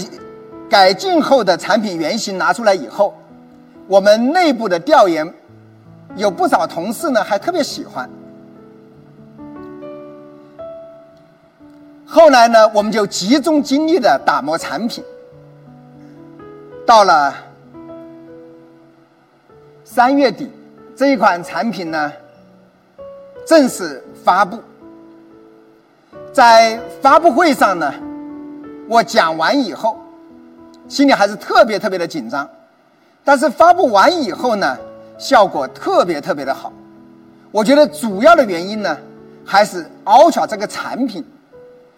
[0.68, 3.14] 改进后的产品原型拿出来以后。
[3.88, 5.34] 我们内部的调研，
[6.16, 8.10] 有不少同事呢还特别喜欢。
[12.06, 15.04] 后来呢，我们就集中精力的打磨产品。
[16.86, 17.34] 到了
[19.84, 20.50] 三月底，
[20.96, 22.12] 这一款产品呢
[23.46, 24.60] 正式发布。
[26.32, 27.94] 在发布会上呢，
[28.88, 29.98] 我讲完以后，
[30.88, 32.48] 心里还是特别特别的紧张。
[33.26, 34.78] 但是发布完以后呢，
[35.18, 36.72] 效果特别特别的好。
[37.52, 38.98] 我觉得主要的原因呢，
[39.46, 41.24] 还是 Ultra 这个产品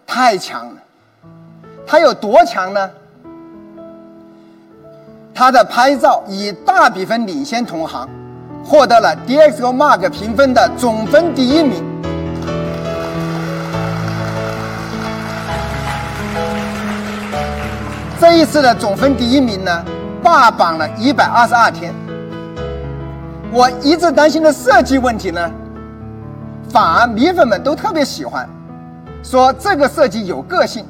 [0.06, 0.76] 太强了。
[1.88, 2.92] 它有多强呢？
[5.34, 8.08] 它的拍照以大比分领先同行，
[8.64, 11.84] 获得了 DxO Mark 评分的总分第一名。
[18.20, 19.86] 这一次的总分第一名呢？
[20.26, 21.94] 霸榜了一百二十二天，
[23.52, 25.52] 我一直担心的设计问题呢，
[26.68, 28.50] 反而米粉们都特别喜欢，
[29.22, 30.84] 说这个设计有个性，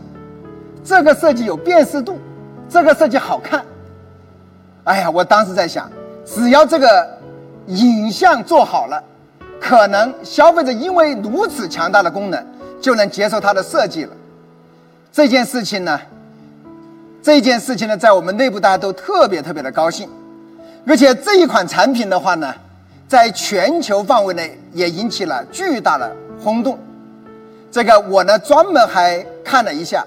[0.85, 2.17] 这个设计有辨识度，
[2.69, 3.61] 这个设计好看。
[4.85, 5.91] 哎呀，我当时在想，
[6.23, 7.05] 只要这个
[7.65, 9.03] 影像做好了，
[9.59, 12.41] 可能消费者因为如此强大的功能，
[12.79, 14.13] 就能接受它的设计了。
[15.11, 15.99] 这件事情呢，
[17.25, 20.07] 这件事情呢，在我们内部大家都特别特别的高兴。
[20.85, 22.53] 而且这一款产品的话呢，
[23.07, 26.77] 在全球范围内也引起了巨大的轰动。
[27.71, 30.05] 这个我呢专门还看了一下，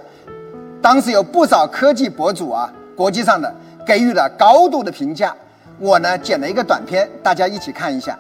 [0.81, 3.53] 当时有不少科技博主啊，国际上的
[3.85, 5.35] 给予了高度的评价。
[5.81, 8.17] 我呢剪了一个短片，大家一起看一下。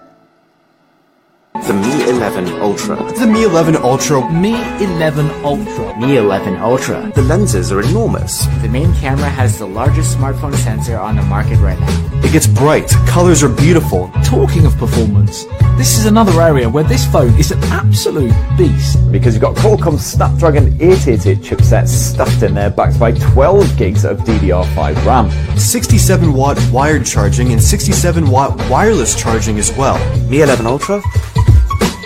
[1.68, 2.96] The Mi 11 Ultra.
[3.12, 4.26] The Mi 11 Ultra.
[4.32, 5.98] Mi 11 Ultra.
[5.98, 7.12] Mi 11 Ultra.
[7.14, 8.46] The lenses are enormous.
[8.62, 12.20] The main camera has the largest smartphone sensor on the market right now.
[12.24, 12.88] It gets bright.
[13.06, 14.10] Colors are beautiful.
[14.24, 15.44] Talking of performance,
[15.76, 18.96] this is another area where this phone is an absolute beast.
[19.12, 24.20] Because you've got Qualcomm's Snapdragon 888 chipset stuffed in there, backed by 12 gigs of
[24.20, 25.58] DDR5 RAM.
[25.58, 29.98] 67 watt wired charging and 67 watt wireless charging as well.
[30.30, 31.02] Mi 11 Ultra?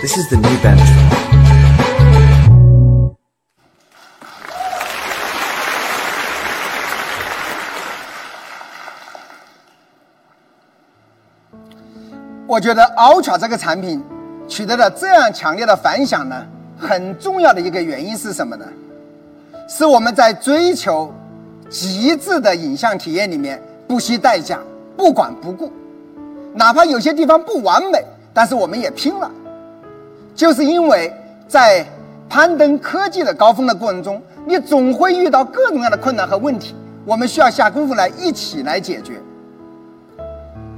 [0.03, 0.81] This is the new bench.
[12.45, 14.03] 我觉得 Ultra 这个产品
[14.49, 16.45] 取得了这样强烈的反响呢，
[16.77, 18.65] 很重要的一个原因是什么呢？
[19.69, 21.13] 是我们在追求
[21.69, 24.59] 极致的影像体验里面不惜代价、
[24.97, 25.71] 不管不顾，
[26.53, 29.31] 哪怕有些地方不完美，但是我们也拼了。
[30.35, 31.13] 就是因为
[31.47, 31.85] 在
[32.27, 36.75] 攀登科技的高峰的过程中，你总会遇到各种各样的困难和问题，
[37.05, 39.21] 我们需要下功夫来一起来解决。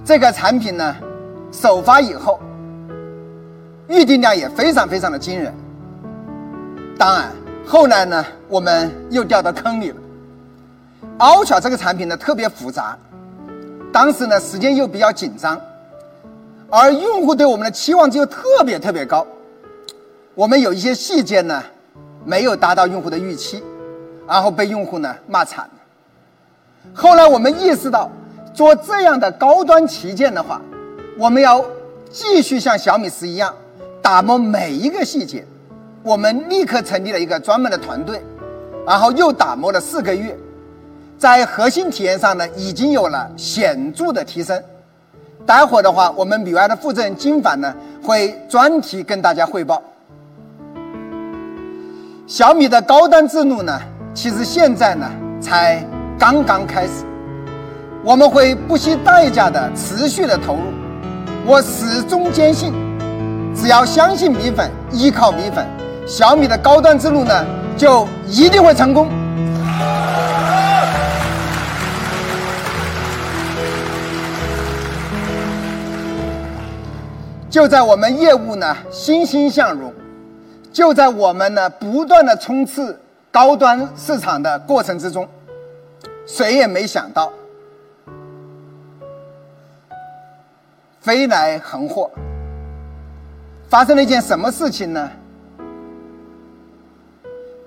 [0.04, 0.96] 这个产品呢，
[1.52, 2.40] 首发以后，
[3.88, 5.54] 预订量也非常非常的惊人。
[6.98, 7.32] 当然，
[7.66, 9.98] 后来呢，我们又掉到坑里了。
[11.18, 12.98] Ultra 这个产品呢特别复杂，
[13.94, 15.60] 当时呢时间又比较紧张，
[16.70, 19.26] 而用户对我们的期望值又特别特别高。
[20.36, 21.64] 我们有一些细节呢，
[22.26, 23.64] 没有达到用户的预期，
[24.28, 26.92] 然后被用户呢骂惨了。
[26.94, 28.12] 后来我们意识到，
[28.54, 30.62] 做这样的高端旗舰的话，
[31.18, 31.64] 我们要
[32.12, 33.54] 继续像小米十一样，
[34.02, 35.46] 打磨每一个细节。
[36.04, 38.22] 我们立刻成立了一个专门的团队，
[38.86, 40.38] 然后又打磨了四个月，
[41.18, 44.62] 在核心体验上呢，已经有了显著的提升。
[45.46, 47.74] 待会儿的话，我们米 Y 的负责人金凡呢，
[48.04, 49.82] 会专题跟大家汇报。
[52.28, 53.80] 小米的高端之路呢，
[54.16, 55.08] 其实现在呢
[55.40, 55.86] 才
[56.18, 57.06] 刚刚开始，
[58.04, 60.62] 我们会不惜代价的持续的投入。
[61.46, 62.74] 我始终坚信，
[63.56, 65.64] 只要相信米粉，依靠米粉，
[66.08, 67.46] 小米的高端之路呢
[67.78, 69.08] 就一定会成功。
[77.52, 79.94] 就在我们业务呢欣欣向荣。
[80.76, 83.00] 就在我们呢不断的冲刺
[83.32, 85.26] 高端市场的过程之中，
[86.28, 87.32] 谁也没想到，
[91.00, 92.12] 飞来横祸，
[93.70, 95.10] 发生了一件什么事情呢？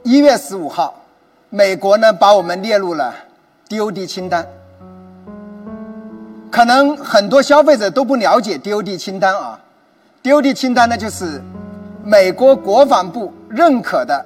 [0.03, 1.03] 一月十五号，
[1.49, 3.15] 美国呢把我们列入了
[3.71, 4.47] DOD 清单。
[6.51, 9.59] 可能很多消费者都不了解 DOD 清单啊
[10.23, 11.43] ，DOD 清单呢就是。
[12.09, 14.25] 美国国防部认可的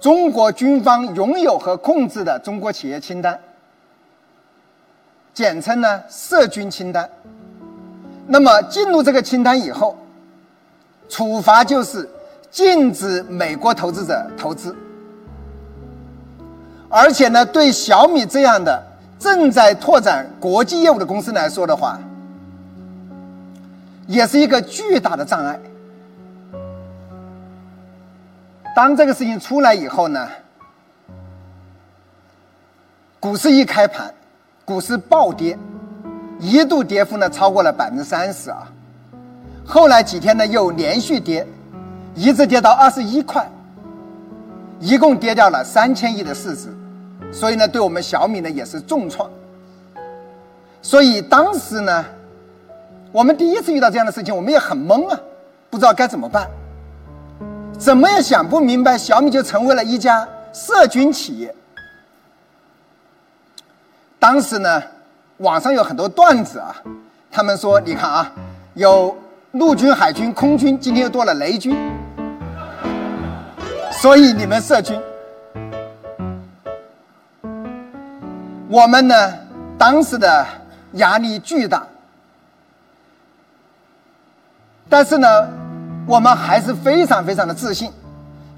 [0.00, 3.38] 中国军方拥有和控制的中国企业清单，
[5.34, 7.06] 简称呢“涉军清单”。
[8.26, 9.94] 那么进入这个清单以后，
[11.06, 12.08] 处罚就是
[12.50, 14.74] 禁止美国投资者投资，
[16.88, 18.82] 而且呢，对小米这样的
[19.18, 22.00] 正在拓展国际业务的公司来说的话，
[24.06, 25.60] 也是一个巨大的障碍。
[28.80, 30.26] 当这个事情出来以后呢，
[33.20, 34.14] 股市一开盘，
[34.64, 35.58] 股市暴跌，
[36.38, 38.66] 一度跌幅呢超过了百分之三十啊。
[39.66, 41.46] 后来几天呢又连续跌，
[42.14, 43.46] 一直跌到二十一块，
[44.78, 46.74] 一共跌掉了三千亿的市值，
[47.30, 49.30] 所以呢对我们小米呢也是重创。
[50.80, 52.02] 所以当时呢，
[53.12, 55.20] 我们第一次遇到这样的事情，我们也很懵啊，
[55.68, 56.48] 不知道该怎么办。
[57.80, 61.52] 怎么也想不明白，小米就成为了一家涉军企业。
[64.18, 64.82] 当时呢，
[65.38, 66.76] 网上有很多段子啊，
[67.30, 68.30] 他们说：“你看啊，
[68.74, 69.16] 有
[69.52, 71.74] 陆军、海军、空军，今天又多了雷军，
[73.90, 75.00] 所以你们社军，
[78.68, 79.34] 我们呢，
[79.78, 80.46] 当时的
[80.92, 81.86] 压力巨大，
[84.86, 85.48] 但是呢，
[86.10, 87.88] 我们还是非常非常的自信，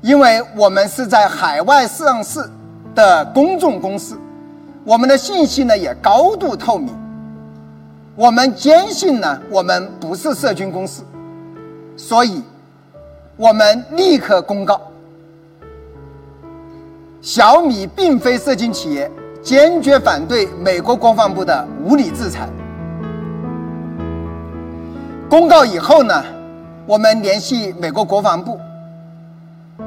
[0.00, 2.42] 因为我们是在海外上市
[2.94, 4.18] 的公众公司，
[4.84, 6.88] 我们的信息呢也高度透明。
[8.16, 11.02] 我们坚信呢，我们不是社军公司，
[11.94, 12.42] 所以，
[13.36, 14.80] 我们立刻公告：
[17.20, 19.10] 小米并非社军企业，
[19.42, 22.48] 坚决反对美国国防部的无理制裁。
[25.28, 26.24] 公告以后呢，
[26.86, 28.58] 我们联系美国国防部，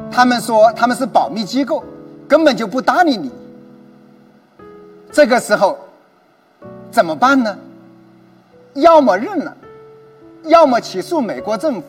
[0.10, 1.84] 他们说他们是保密机构，
[2.28, 3.30] 根本就不搭理你。
[5.12, 5.78] 这个时候
[6.92, 7.58] 怎么办呢？
[8.76, 9.56] 要么认了，
[10.44, 11.84] 要么起诉美国政府。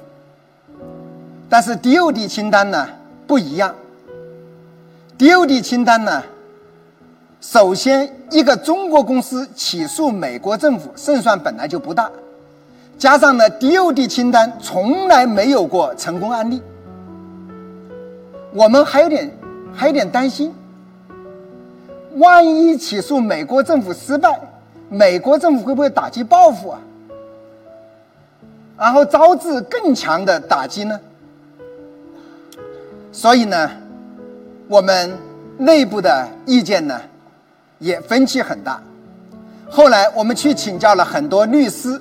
[1.49, 2.89] 但是 DOD 清单呢
[3.27, 3.75] 不一样。
[5.19, 6.23] DOD 清单呢，
[7.41, 12.11] 首先一个中国公司起诉美国政府胜算本来就不大，
[12.99, 16.63] 加上呢 DOD 清单从来没有过成功案例，
[18.53, 19.31] 我们还有点
[19.75, 20.55] 还有点担心，
[22.15, 24.41] 万一起诉美国政府失败。
[24.89, 26.81] 美国政府会不会打击报复啊？
[28.79, 31.01] 然后招致更强的打击呢？
[33.11, 33.71] 所以呢，
[34.69, 35.13] 我们
[35.59, 37.01] 内部的意见呢
[37.79, 38.81] 也分歧很大。
[39.69, 42.01] 后来我们去请教了很多律师，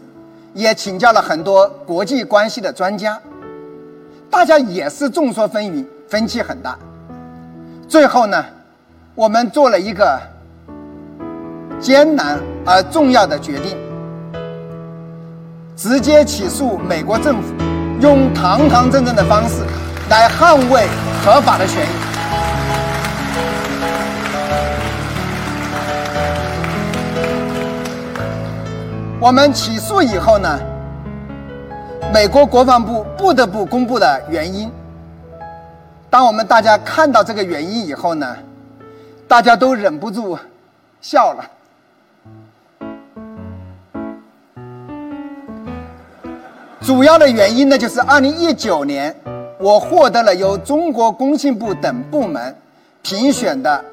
[0.55, 3.21] 也请教了很多国际关系的专家，
[4.31, 6.75] 大家也是众说纷纭，分歧很大。
[7.87, 8.43] 最后呢，
[9.13, 10.19] 我们做了一个。
[11.77, 13.77] 艰难而重要的决定，
[15.75, 17.53] 直接起诉美国政府，
[17.99, 19.61] 用堂堂正正的方式
[20.09, 20.87] 来捍卫
[21.23, 22.14] 合法的权益。
[29.25, 30.59] 我们起诉以后呢，
[32.13, 34.71] 美国国防部不得不公布的原因。
[36.11, 38.37] 当我们大家看到这个原因以后呢，
[39.27, 40.37] 大家都忍不住
[41.01, 41.43] 笑了。
[46.79, 49.15] 主要的原因呢，就是二零一九年，
[49.57, 52.55] 我获得了由中国工信部等部门
[53.01, 53.83] 评选的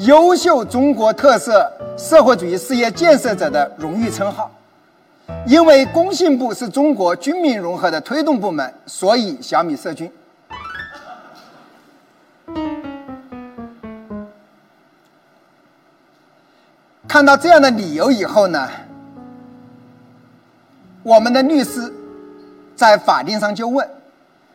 [0.00, 4.50] 优秀中国特色社会主义事业建设者的荣誉称号。
[5.46, 10.10] 因为工信部是中国军民融合的推动部门，所以小米社军。
[17.06, 18.68] 看到这样的理由以后呢，
[21.02, 21.92] 我们的律师。
[22.76, 23.88] 在法庭上就问，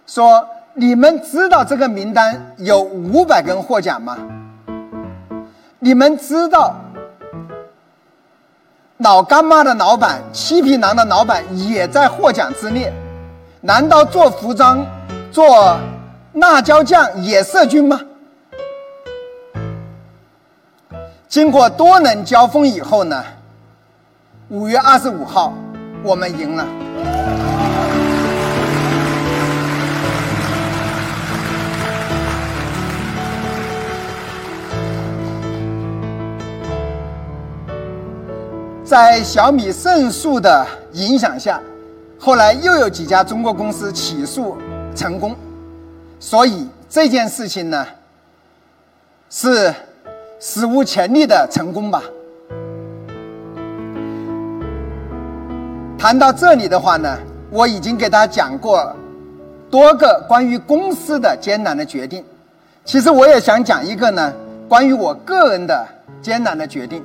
[0.05, 4.15] 说：“你们知道这个名单有五百个人获奖吗？
[5.79, 6.75] 你们知道
[9.03, 12.93] 老干妈的老板、七匹狼的老板也在获奖之列？
[13.59, 14.85] 难道做服装、
[15.31, 15.79] 做
[16.33, 17.99] 辣椒酱也涉军吗？”
[21.27, 23.23] 经过多轮交锋以后呢，
[24.49, 25.51] 五月二十五号，
[26.03, 26.63] 我们赢了。
[38.91, 41.61] 在小米胜诉的影响下，
[42.19, 44.57] 后来又有几家中国公司起诉
[44.93, 45.33] 成功，
[46.19, 47.87] 所以这件事情呢，
[49.29, 49.73] 是
[50.41, 52.03] 史无前例的成功吧。
[55.97, 57.17] 谈到这里的话呢，
[57.49, 58.93] 我已经给大家讲过
[59.69, 62.25] 多个关于公司的艰难的决定，
[62.83, 64.33] 其实我也想讲一个呢，
[64.67, 65.87] 关于我个人的
[66.21, 67.01] 艰难的决定。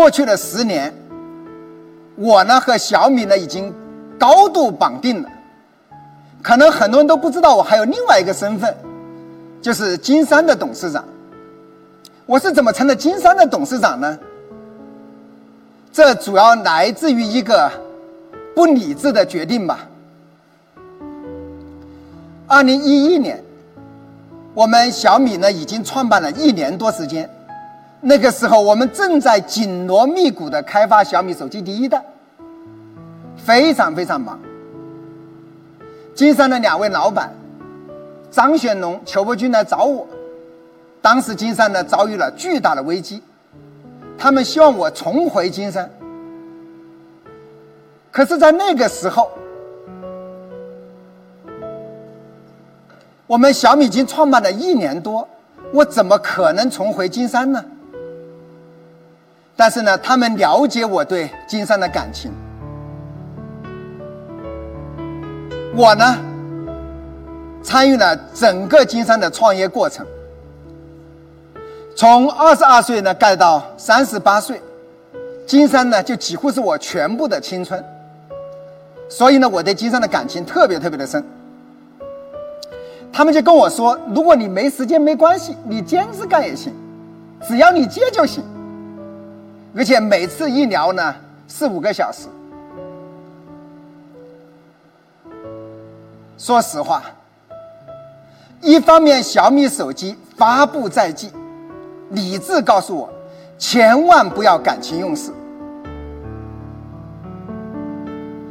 [0.00, 0.90] 过去的十年，
[2.16, 3.70] 我呢和小米呢已经
[4.18, 5.28] 高度绑定了。
[6.40, 8.74] 可能很多人都不知道，我还有另外一个身份，
[9.60, 11.04] 就是金山的董事长。
[12.24, 14.18] 我是怎么成了金山的董事长呢？
[15.92, 17.70] 这主要来自于一个
[18.54, 19.80] 不理智的决定吧。
[22.46, 23.44] 二零一一年，
[24.54, 27.28] 我们小米呢已经创办了一年多时间。
[28.02, 32.02] 那个时候，我们正在紧锣密鼓的开发小米手机第一代，
[33.36, 34.38] 非常非常忙。
[36.14, 37.32] 金山的两位老板
[38.30, 40.06] 张显龙、裘伯军来找我，
[41.02, 43.22] 当时金山呢遭遇了巨大的危机，
[44.16, 45.90] 他们希望我重回金山。
[48.10, 49.30] 可是，在那个时候，
[53.26, 55.28] 我们小米已经创办了一年多，
[55.72, 57.62] 我怎么可能重回金山呢？
[59.60, 62.32] 但是呢，他们了解我对金山的感情。
[65.76, 66.16] 我呢，
[67.62, 70.06] 参与了整个金山的创业过程，
[71.94, 74.62] 从二十二岁呢干到三十八岁，
[75.46, 77.84] 金山呢就几乎是我全部的青春。
[79.10, 81.22] 所以呢，我对金山的感情特别特别的深。
[83.12, 86.72] 他们就跟我说：“如果你没时间没关系，你兼职干也行，
[87.46, 88.42] 只要你接就行。
[89.74, 91.14] 而且每次一聊呢，
[91.46, 92.26] 四五个小时。”
[96.36, 97.02] 说实话，
[98.62, 101.30] 一方面小米手机发布在即，
[102.10, 103.12] 理智告诉我，
[103.58, 105.30] 千万不要感情用事。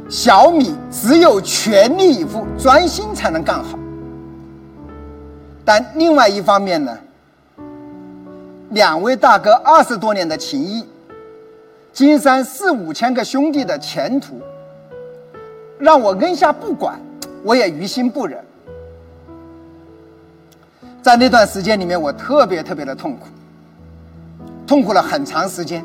[0.08, 3.78] 小米只有全力以赴、专心才能干好。
[5.64, 6.96] 但另外一方面呢，
[8.70, 10.84] 两位大哥二十多年的情谊，
[11.92, 14.40] 金山四五千个兄弟的前途，
[15.78, 16.98] 让我扔下不管，
[17.42, 18.42] 我也于心不忍。
[21.02, 23.26] 在那段时间里面，我特别特别的痛苦，
[24.66, 25.84] 痛苦了很长时间。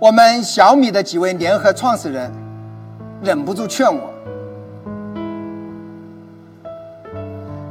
[0.00, 2.32] 我们小米的几位联合创始人
[3.22, 4.10] 忍不住劝我：，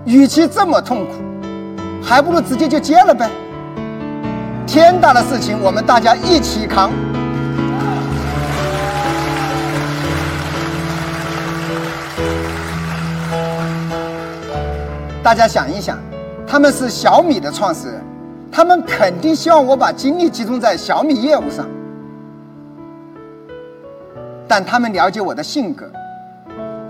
[0.06, 1.14] 与其这么痛苦，
[2.04, 3.30] 还不如直接就接了呗。
[4.70, 6.92] 天大的事情，我们大家一起扛。
[15.24, 15.98] 大家想一想，
[16.46, 18.00] 他们是小米的创始人，
[18.52, 21.68] 他们肯定希望我把精力集中在小米业务上。
[24.48, 25.90] 但他们了解我的性格，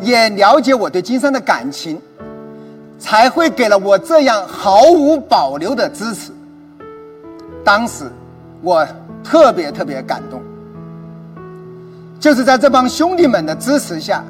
[0.01, 2.01] 也了解我对金山的感情，
[2.99, 6.33] 才会给了我这样毫无保留的支持。
[7.63, 8.05] 当时
[8.61, 8.87] 我
[9.23, 10.41] 特别特别感动，
[12.19, 14.23] 就是在这帮兄弟们的支持下，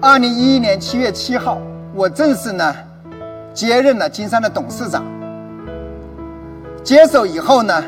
[0.00, 1.58] 二零一一年七月七号，
[1.94, 2.74] 我正式呢
[3.52, 5.04] 接任了金山的董事长。
[6.82, 7.82] 接手以后呢，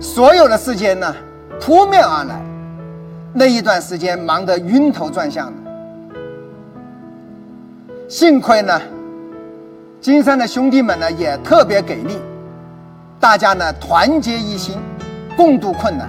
[0.00, 1.14] 所有的事情呢
[1.60, 2.40] 扑面而来。
[3.34, 5.52] 那一段时间忙得晕头转向的，
[8.08, 8.80] 幸亏呢，
[10.00, 12.16] 金山的兄弟们呢也特别给力，
[13.18, 14.76] 大家呢团结一心，
[15.36, 16.08] 共度困难，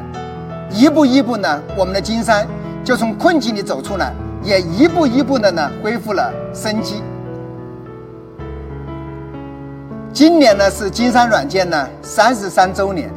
[0.70, 2.46] 一步一步呢，我们的金山
[2.84, 7.02] 就从困境里走出来，也一步一步的呢恢复了生机。
[10.14, 13.10] 今年呢是金山软件呢三十三周年，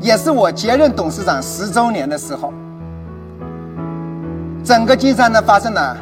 [0.00, 2.52] 也是我接任董事长十周年的时候。
[4.62, 5.96] 整个金山呢发生了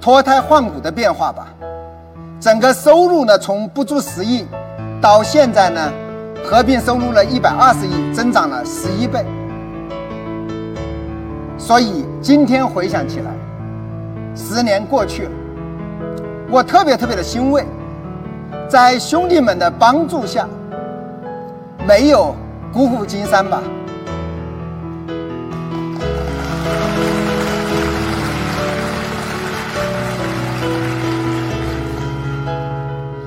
[0.00, 1.48] 脱胎换骨的变化吧，
[2.38, 4.46] 整个收入呢从不足十亿，
[5.00, 5.92] 到现在呢
[6.44, 9.24] 合并收入了一百二十亿，增长了十一倍。
[11.58, 13.30] 所以今天回想起来，
[14.34, 15.28] 十年过去，
[16.48, 17.66] 我特别特别的欣慰，
[18.68, 20.48] 在兄弟们的帮助下，
[21.86, 22.34] 没有
[22.72, 23.62] 辜负金山吧。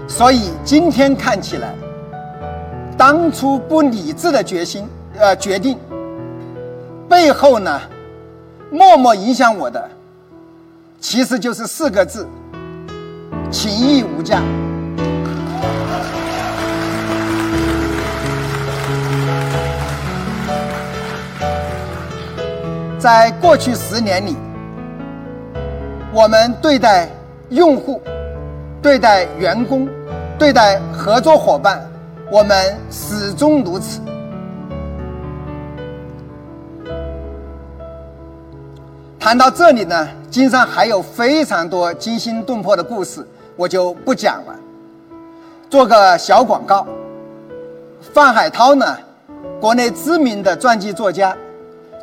[0.07, 1.73] 所以今天看起来，
[2.97, 4.87] 当初不理智的决心，
[5.19, 5.77] 呃，决定
[7.09, 7.81] 背后呢，
[8.69, 9.89] 默默影响我的，
[10.99, 12.27] 其实就是四个字：
[13.51, 14.41] 情义无价。
[22.99, 24.35] 在过去十年里，
[26.13, 27.09] 我们对待
[27.49, 27.99] 用户，
[28.81, 29.89] 对待员工。
[30.39, 31.79] 对待合作伙伴，
[32.31, 33.99] 我们始终如此。
[39.19, 43.27] 谈到这里呢，金山还有非常多惊心动魄的故事，
[43.57, 44.55] 我就不讲了。
[45.69, 46.87] 做个小广告，
[48.13, 48.97] 范海涛呢，
[49.59, 51.35] 国内知名的传记作家，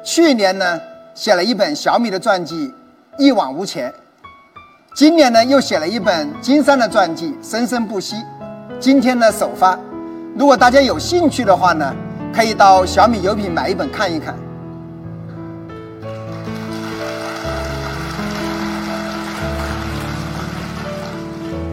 [0.04, 0.78] 去年呢
[1.14, 2.68] 写了一本小米的传记
[3.16, 3.90] 《一往无前》。
[4.94, 8.16] 今年呢，又写了一本金山的传记《生生不息》，
[8.78, 9.78] 今天呢首发。
[10.39, 11.93] 如果大家有兴趣的话呢，
[12.32, 14.36] 可以到小米有品买一本看一看。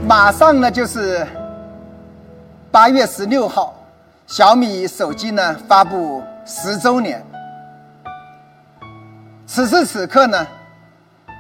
[0.08, 1.24] 马上呢就是
[2.72, 3.76] 八月十六号，
[4.26, 7.24] 小米手机呢发布十周年。
[9.46, 10.48] 此时此刻呢，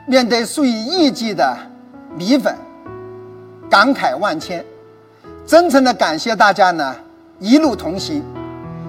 [0.05, 1.57] 面对数以亿计的
[2.15, 2.55] 米粉，
[3.67, 4.63] 感慨万千，
[5.47, 6.95] 真诚的感谢大家呢
[7.39, 8.23] 一路同行，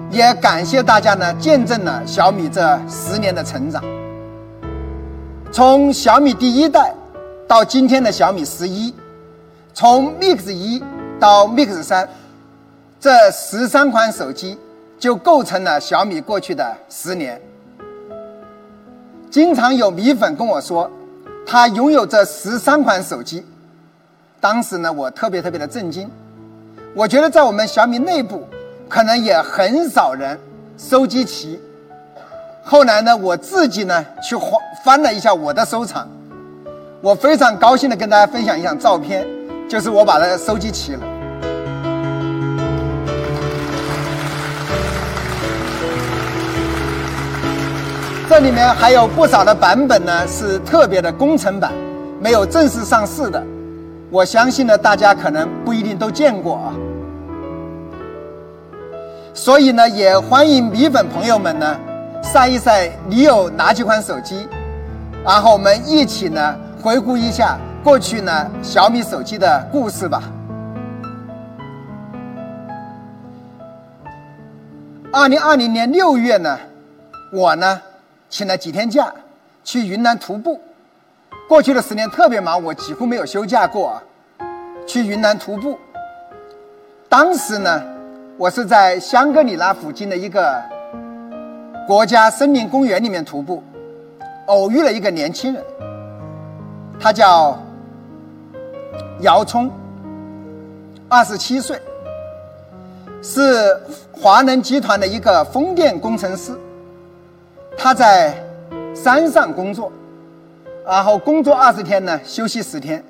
[0.09, 3.83] 也感谢大家呢见证了小米这十年的成长。
[5.51, 6.93] 从小米第一代
[7.47, 8.93] 到今天的小米十一，
[9.73, 10.81] 从 Mix 一
[11.19, 12.07] 到 Mix 三，
[12.99, 14.57] 这十三款手机
[14.97, 17.41] 就构成了小米过去的十年。
[19.29, 20.89] 经常有米粉跟我说，
[21.45, 23.45] 他拥有这十三款手机。
[24.39, 26.09] 当时呢，我特别特别的震惊。
[26.97, 28.43] 我觉得在我们小米内部，
[28.89, 30.35] 可能也很少人
[30.79, 31.61] 收集齐。
[32.63, 34.35] 后来呢，我自己呢去
[34.83, 36.09] 翻了一下我的收藏，
[36.99, 39.27] 我非常高兴的跟大家分享一张照片，
[39.69, 41.01] 就是我把它收集齐了。
[48.27, 51.71] 这里面还有不少的版本呢，是特别的工程版，
[52.19, 53.43] 没有正式上市的。
[54.09, 56.73] 我相信呢，大家可能不一定都见过啊。
[59.37, 61.79] 所以呢，也欢迎米粉朋友们呢，
[62.23, 64.47] 晒一晒你有哪几款手机，
[65.23, 70.23] 然后我们一起呢回顾一下过去呢小米手机的故事吧。
[75.13, 76.57] 二零二零年六月呢，
[77.31, 77.81] 我呢。
[78.29, 79.09] 请了几天假，
[79.63, 80.59] 去云南徒步。
[81.47, 84.03] 过去的十年特别忙，我几乎没有休假过啊。
[84.85, 85.77] 去云南徒步，
[87.07, 87.81] 当时呢，
[88.39, 90.61] 我是在香格里拉附近的一个
[91.87, 93.63] 国家森林公园里面徒步，
[94.45, 95.63] 偶遇了一个年轻人，
[96.99, 97.57] 他叫
[99.21, 99.71] 姚聪，
[101.09, 101.81] 二十七岁，
[103.23, 103.75] 是
[104.11, 106.55] 华能集团的一个风电工程师。
[107.75, 108.35] 他在
[108.93, 109.91] 山上工作，
[110.85, 113.03] 然后工作二十天呢，休息十天。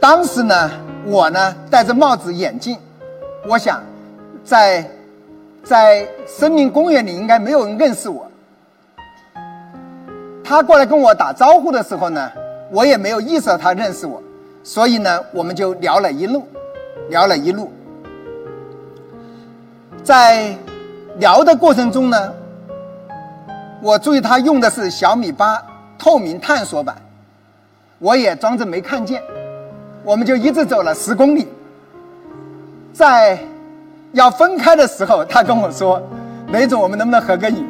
[0.00, 0.70] 当时呢，
[1.04, 2.78] 我呢戴着帽子、眼镜，
[3.48, 3.82] 我想，
[4.44, 4.88] 在
[5.62, 8.26] 在森林公园里应该没有人认识我。
[10.42, 12.30] 他过来跟我打招呼的时候呢，
[12.70, 14.22] 我也没有意识到他认识我，
[14.62, 16.46] 所以呢，我们就聊了一路，
[17.08, 17.70] 聊了一路，
[20.02, 20.56] 在。
[21.18, 22.32] 聊的过程中呢，
[23.82, 25.62] 我注意他用的是小米八
[25.98, 26.96] 透明探索版，
[27.98, 29.22] 我也装着没看见，
[30.04, 31.46] 我们就一直走了十公里，
[32.92, 33.38] 在
[34.12, 36.02] 要分开的时候，他跟我说
[36.52, 37.64] ：“雷总，我们能不能合个影？”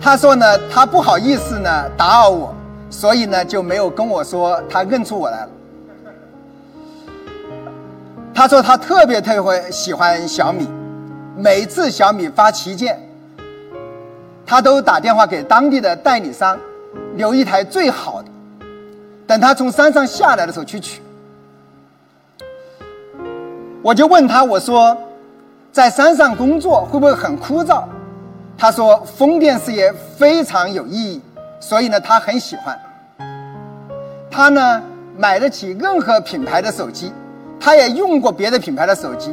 [0.00, 2.52] 他说呢，他不好意思呢打扰我，
[2.90, 5.48] 所以呢就没有跟我说他认出我来了。
[8.34, 10.66] 他说他特别特别喜欢小米，
[11.36, 12.98] 每次小米发旗舰，
[14.46, 16.58] 他都打电话给当地的代理商，
[17.14, 18.28] 留一台最好的，
[19.26, 21.02] 等他从山上下来的时候去取。
[23.82, 24.96] 我就问他，我说，
[25.70, 27.84] 在山上工作会不会很枯燥？
[28.56, 31.20] 他说风电事业非常有意义，
[31.60, 32.78] 所以呢他很喜欢。
[34.30, 34.82] 他呢
[35.18, 37.12] 买得起任何品牌的手机，
[37.64, 39.32] 他也用过别的品牌的手机，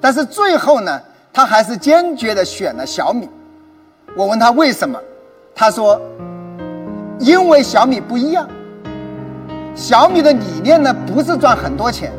[0.00, 0.98] 但是最后呢
[1.30, 3.28] 他还是坚决的选了小米。
[4.16, 4.98] 我问他为什么，
[5.54, 6.00] 他说
[7.18, 8.48] 因为小米不一样。
[9.74, 12.10] 小米的理念呢不是赚很多钱，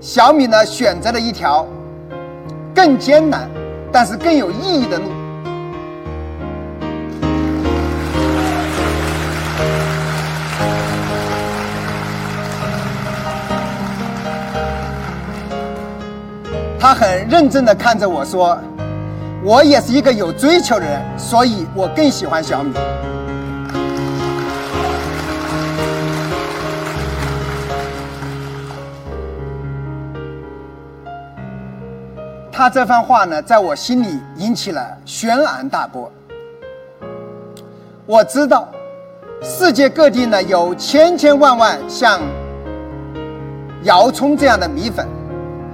[0.00, 1.66] 小米呢选择了一条
[2.72, 3.50] 更艰难，
[3.90, 5.10] 但是更有意义的路。
[16.80, 18.58] 他很认真的看着我说
[19.44, 22.72] ：“我也是一个有追求的人，所以我更喜欢小米。”
[32.50, 36.10] 他这番话呢，在我心里引起了轩然大波。
[38.06, 38.66] 我知道，
[39.42, 42.22] 世界各地呢有千千万万像
[43.82, 45.06] 姚聪这样的米粉。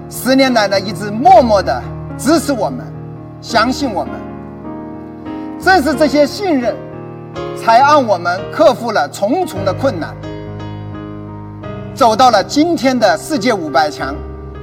[0.08, 1.82] 十年来呢，一直默默的
[2.16, 2.86] 支持我们，
[3.40, 4.12] 相信我们。
[5.60, 6.76] 正是这些信任，
[7.56, 10.14] 才让我们克服了重重的困难，
[11.92, 14.14] 走到了今天的世界五百强，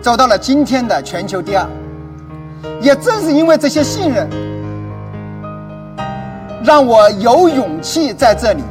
[0.02, 1.68] 走到了今天的全球第二。
[2.80, 4.30] 也正是因为这些信任，
[6.64, 8.64] 让我有勇气在这里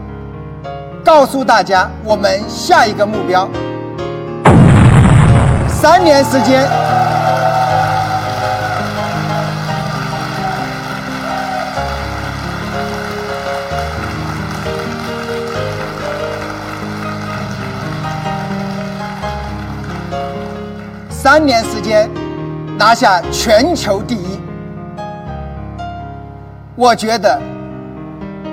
[1.05, 3.47] 告诉大家我们下一个目标：
[5.83, 6.65] 三年时间。
[21.11, 22.09] 三年时间
[22.79, 24.41] 拿下全球第一，
[26.77, 27.43] 我觉得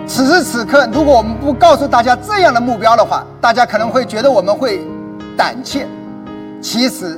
[0.07, 4.83] 此时此刻，如果我们不告诉大家这样的目标的话，大家可能会觉得我们会
[5.37, 5.85] 胆怯。
[6.61, 7.17] 其实，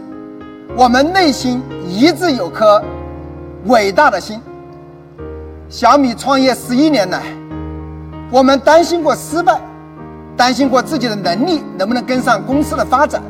[0.75, 2.81] 我们内心一直有颗
[3.65, 4.39] 伟大的心。
[5.67, 7.23] 小米创业十一年来，
[8.29, 9.59] 我们担心过失败，
[10.37, 13.21] 担心过自己的能力能不能跟上公司的发展。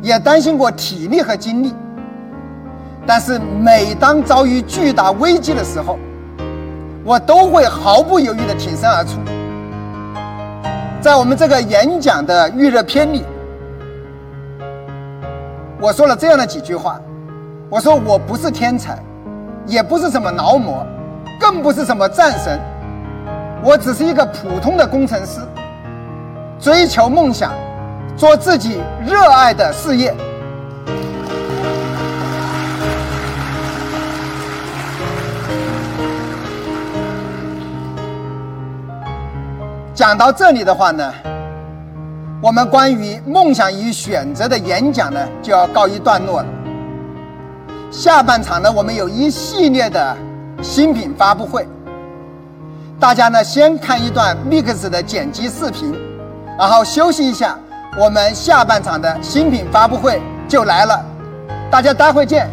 [0.00, 1.72] 也担心过体力和精力，
[3.06, 5.98] 但是每当遭遇巨大危机的时候，
[7.02, 9.12] 我都会毫不犹豫地挺身而出。
[11.00, 13.24] 在我们这个演讲的预热片里，
[15.84, 16.98] 我说了这样的几句话：
[17.68, 18.98] 我说我不是天才，
[19.66, 20.82] 也不是什么劳模，
[21.38, 22.58] 更不是什么战神，
[23.62, 25.40] 我只是一个普通的工程师，
[26.58, 27.52] 追求梦想。
[28.16, 30.14] 做自己热爱的事业。
[39.92, 41.12] 讲到这里的话呢，
[42.44, 46.48] 我们关于梦想与选择的演讲呢就要告一段落了。
[47.90, 50.14] 下半场呢，我们有一系列的
[50.60, 51.66] 新品发布会，
[53.00, 55.94] 大家呢先看一段 Mix 的剪辑视频，
[56.58, 57.58] 然后休息一下。
[57.98, 61.02] 我们下半场的新品发布会就来了，
[61.70, 62.46] 大家待会见。